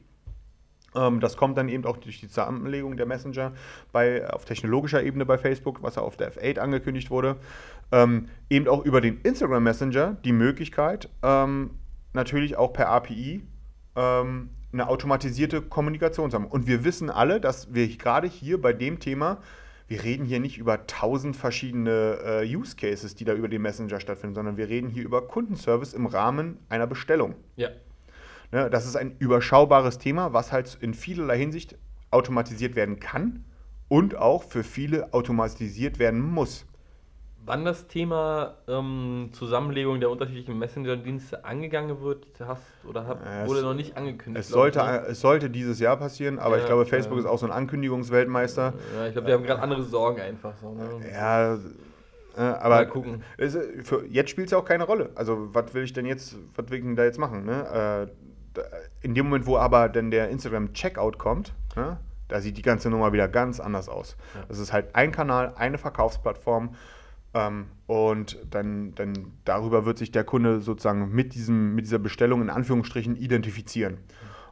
[0.95, 3.53] Ähm, das kommt dann eben auch durch die Zusammenlegung der Messenger
[3.93, 7.37] bei, auf technologischer Ebene bei Facebook, was ja auf der F8 angekündigt wurde.
[7.91, 11.71] Ähm, eben auch über den Instagram Messenger die Möglichkeit, ähm,
[12.13, 13.43] natürlich auch per API
[13.97, 16.47] ähm, eine automatisierte Kommunikation zu haben.
[16.47, 19.39] Und wir wissen alle, dass wir gerade hier bei dem Thema,
[19.87, 24.01] wir reden hier nicht über tausend verschiedene äh, Use Cases, die da über den Messenger
[24.01, 27.35] stattfinden, sondern wir reden hier über Kundenservice im Rahmen einer Bestellung.
[27.57, 27.69] Ja.
[28.53, 31.79] Ne, das ist ein überschaubares Thema, was halt in vielerlei Hinsicht
[32.11, 33.47] automatisiert werden kann
[33.89, 36.67] und auch für viele automatisiert werden muss.
[37.45, 43.63] Wann das Thema ähm, Zusammenlegung der unterschiedlichen Messenger-Dienste angegangen wird, hast oder hab, es, wurde
[43.63, 44.45] noch nicht angekündigt.
[44.45, 45.07] Es sollte, ich, ne?
[45.09, 47.25] es sollte dieses Jahr passieren, aber ja, ich glaube, Facebook ja.
[47.25, 48.75] ist auch so ein Ankündigungsweltmeister.
[48.95, 50.53] Ja, ich glaube, die haben gerade andere Sorgen einfach.
[50.61, 51.11] So, ne?
[51.11, 51.59] Ja,
[52.37, 53.23] Äh, aber Mal gucken.
[53.37, 55.11] Es, für, jetzt spielt es ja auch keine Rolle.
[55.15, 57.45] Also, was will ich denn jetzt, was will ich denn da jetzt machen?
[57.45, 58.09] Ne?
[58.09, 58.22] Äh,
[59.01, 61.99] in dem Moment, wo aber dann der Instagram-Checkout kommt, ne?
[62.29, 64.17] da sieht die ganze Nummer wieder ganz anders aus.
[64.35, 64.45] Ja.
[64.49, 66.75] Das ist halt ein Kanal, eine Verkaufsplattform.
[67.35, 72.43] Ähm, und dann, dann darüber wird sich der Kunde sozusagen mit, diesem, mit dieser Bestellung
[72.43, 73.99] in Anführungsstrichen identifizieren.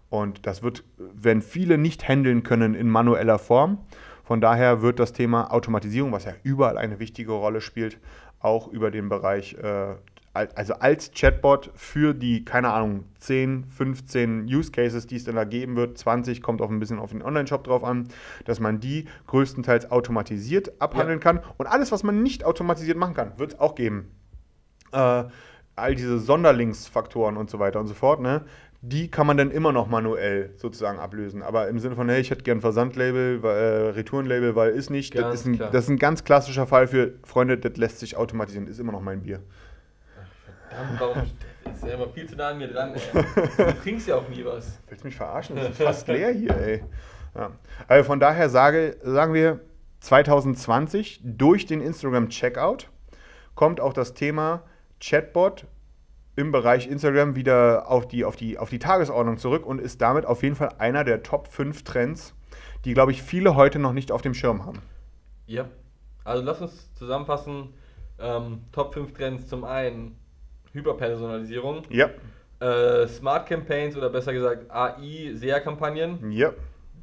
[0.09, 3.79] Und das wird, wenn viele nicht handeln können in manueller Form.
[4.25, 7.99] Von daher wird das Thema Automatisierung, was ja überall eine wichtige Rolle spielt,
[8.41, 9.95] auch über den Bereich, äh,
[10.33, 15.45] also als Chatbot für die, keine Ahnung, 10, 15 Use Cases, die es dann da
[15.45, 18.09] geben wird, 20, kommt auch ein bisschen auf den Online-Shop drauf an,
[18.45, 21.41] dass man die größtenteils automatisiert abhandeln kann.
[21.59, 24.11] Und alles, was man nicht automatisiert machen kann, wird es auch geben
[24.93, 25.25] äh,
[25.77, 28.43] all diese Sonderlingsfaktoren und so weiter und so fort, ne,
[28.83, 31.43] die kann man dann immer noch manuell sozusagen ablösen.
[31.43, 33.49] Aber im Sinne von, hey, ich hätte gern Versandlabel, äh,
[33.91, 35.17] Retourenlabel, weil ist nicht.
[35.17, 38.67] Das ist, ein, das ist ein ganz klassischer Fall für Freunde, das lässt sich automatisieren,
[38.67, 39.41] ist immer noch mein Bier.
[40.71, 41.23] Verdammt, warum
[41.75, 43.01] ist ja immer viel zu nah an mir dran, ey.
[43.57, 44.79] Du trinkst ja auch nie was.
[44.89, 45.57] Willst du mich verarschen?
[45.57, 46.85] Das ist fast leer hier, ey.
[47.35, 47.51] Ja.
[47.89, 49.61] Also von daher sage, sagen wir,
[50.01, 52.89] 2020 durch den Instagram Checkout
[53.55, 54.63] kommt auch das Thema
[55.01, 55.67] Chatbot
[56.37, 60.25] im Bereich Instagram wieder auf die, auf, die, auf die Tagesordnung zurück und ist damit
[60.25, 62.35] auf jeden Fall einer der Top 5 Trends,
[62.85, 64.81] die, glaube ich, viele heute noch nicht auf dem Schirm haben.
[65.47, 65.69] Ja.
[66.25, 67.75] Also lass uns zusammenfassen.
[68.19, 70.20] Ähm, Top 5 Trends zum einen
[70.73, 72.11] Hyperpersonalisierung, Ja,
[72.61, 76.31] äh, Smart Campaigns oder besser gesagt AI SEA-Kampagnen.
[76.33, 76.53] ja,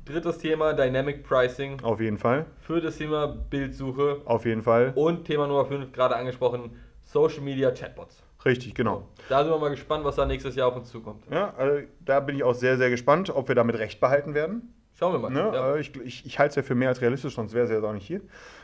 [0.06, 1.82] Drittes Thema Dynamic Pricing.
[1.84, 2.46] auf jeden Fall.
[2.62, 4.22] Viertes Thema Bildsuche.
[4.24, 4.94] Auf jeden Fall.
[4.96, 6.72] Und Thema Nummer 5, gerade angesprochen,
[7.04, 8.24] Social Media Chatbots.
[8.46, 9.08] Richtig, genau.
[9.28, 11.24] Da sind wir mal gespannt, was da nächstes Jahr auf uns zukommt.
[11.30, 14.74] Ja, also da bin ich auch sehr, sehr gespannt, ob wir damit recht behalten werden.
[14.98, 15.30] Schauen wir mal.
[15.30, 15.52] Ne?
[15.54, 15.76] Ja.
[15.76, 17.82] äh, Ich, ich, ich halte es ja für mehr als realistisch, sonst wäre es ja
[17.82, 18.22] auch nicht hier.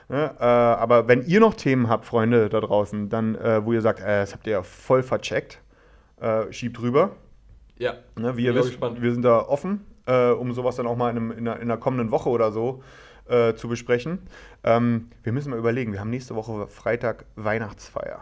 [0.10, 0.36] Ne?
[0.40, 4.00] Äh, aber wenn ihr noch Themen habt, Freunde da draußen, dann, äh, wo ihr sagt,
[4.00, 5.60] äh, das habt ihr ja voll vercheckt,
[6.52, 7.12] schiebt rüber.
[7.78, 7.96] ja.
[8.18, 8.38] Ne?
[8.38, 9.86] Wie ihr wisst, wir sind da offen,
[10.40, 12.82] um sowas dann auch mal in, einem, in, einer, in einer kommenden Woche oder so
[13.56, 14.20] zu besprechen.
[14.64, 18.20] Ähm, wir müssen mal überlegen, wir haben nächste Woche Freitag Weihnachtsfeier.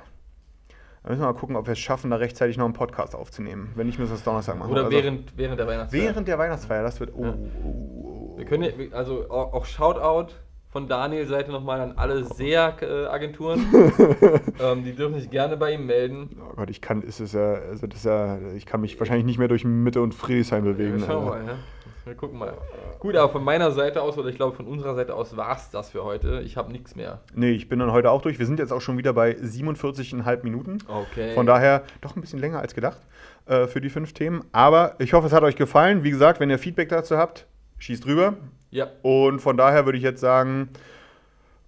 [1.03, 3.71] Da müssen wir mal gucken, ob wir es schaffen, da rechtzeitig noch einen Podcast aufzunehmen.
[3.75, 4.71] Wenn nicht, müssen wir es Donnerstag machen.
[4.71, 6.01] Oder Also während, während der Weihnachtszeit.
[6.01, 7.11] während der Weihnachtsfeier, das wird.
[7.15, 7.33] Oh, Ja.
[7.63, 10.33] oh, oh, Wir können ja, also auch, Shoutout
[10.69, 13.65] von Daniels Seite nochmal an alle SEA-Agenturen.
[14.59, 16.39] ähm, die dürfen sich gerne bei ihm melden.
[16.39, 19.25] Oh Gott, ich kann, ist es ja, also das ist ja, ich kann mich wahrscheinlich
[19.25, 20.99] nicht mehr durch Mitte und Friedrichshain bewegen.
[20.99, 21.43] Wir schauen Alter.
[21.45, 21.57] mal, ja.
[22.05, 22.57] Wir gucken mal.
[22.99, 25.69] Gut, aber von meiner Seite aus, oder ich glaube von unserer Seite aus, war es
[25.69, 26.41] das für heute.
[26.43, 27.19] Ich habe nichts mehr.
[27.35, 28.39] Nee, ich bin dann heute auch durch.
[28.39, 30.79] Wir sind jetzt auch schon wieder bei 47,5 Minuten.
[30.87, 31.33] Okay.
[31.35, 32.99] Von daher doch ein bisschen länger als gedacht
[33.45, 34.43] äh, für die fünf Themen.
[34.51, 36.03] Aber ich hoffe, es hat euch gefallen.
[36.03, 37.45] Wie gesagt, wenn ihr Feedback dazu habt,
[37.77, 38.33] schießt rüber.
[38.71, 38.87] Ja.
[39.03, 40.69] Und von daher würde ich jetzt sagen,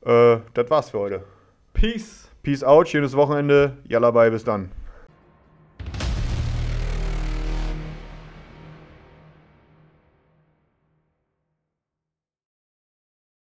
[0.01, 1.23] äh, das war's für heute.
[1.73, 2.29] Peace.
[2.41, 3.77] Peace out, schönes Wochenende.
[3.87, 4.71] Yalla, bye, bis dann.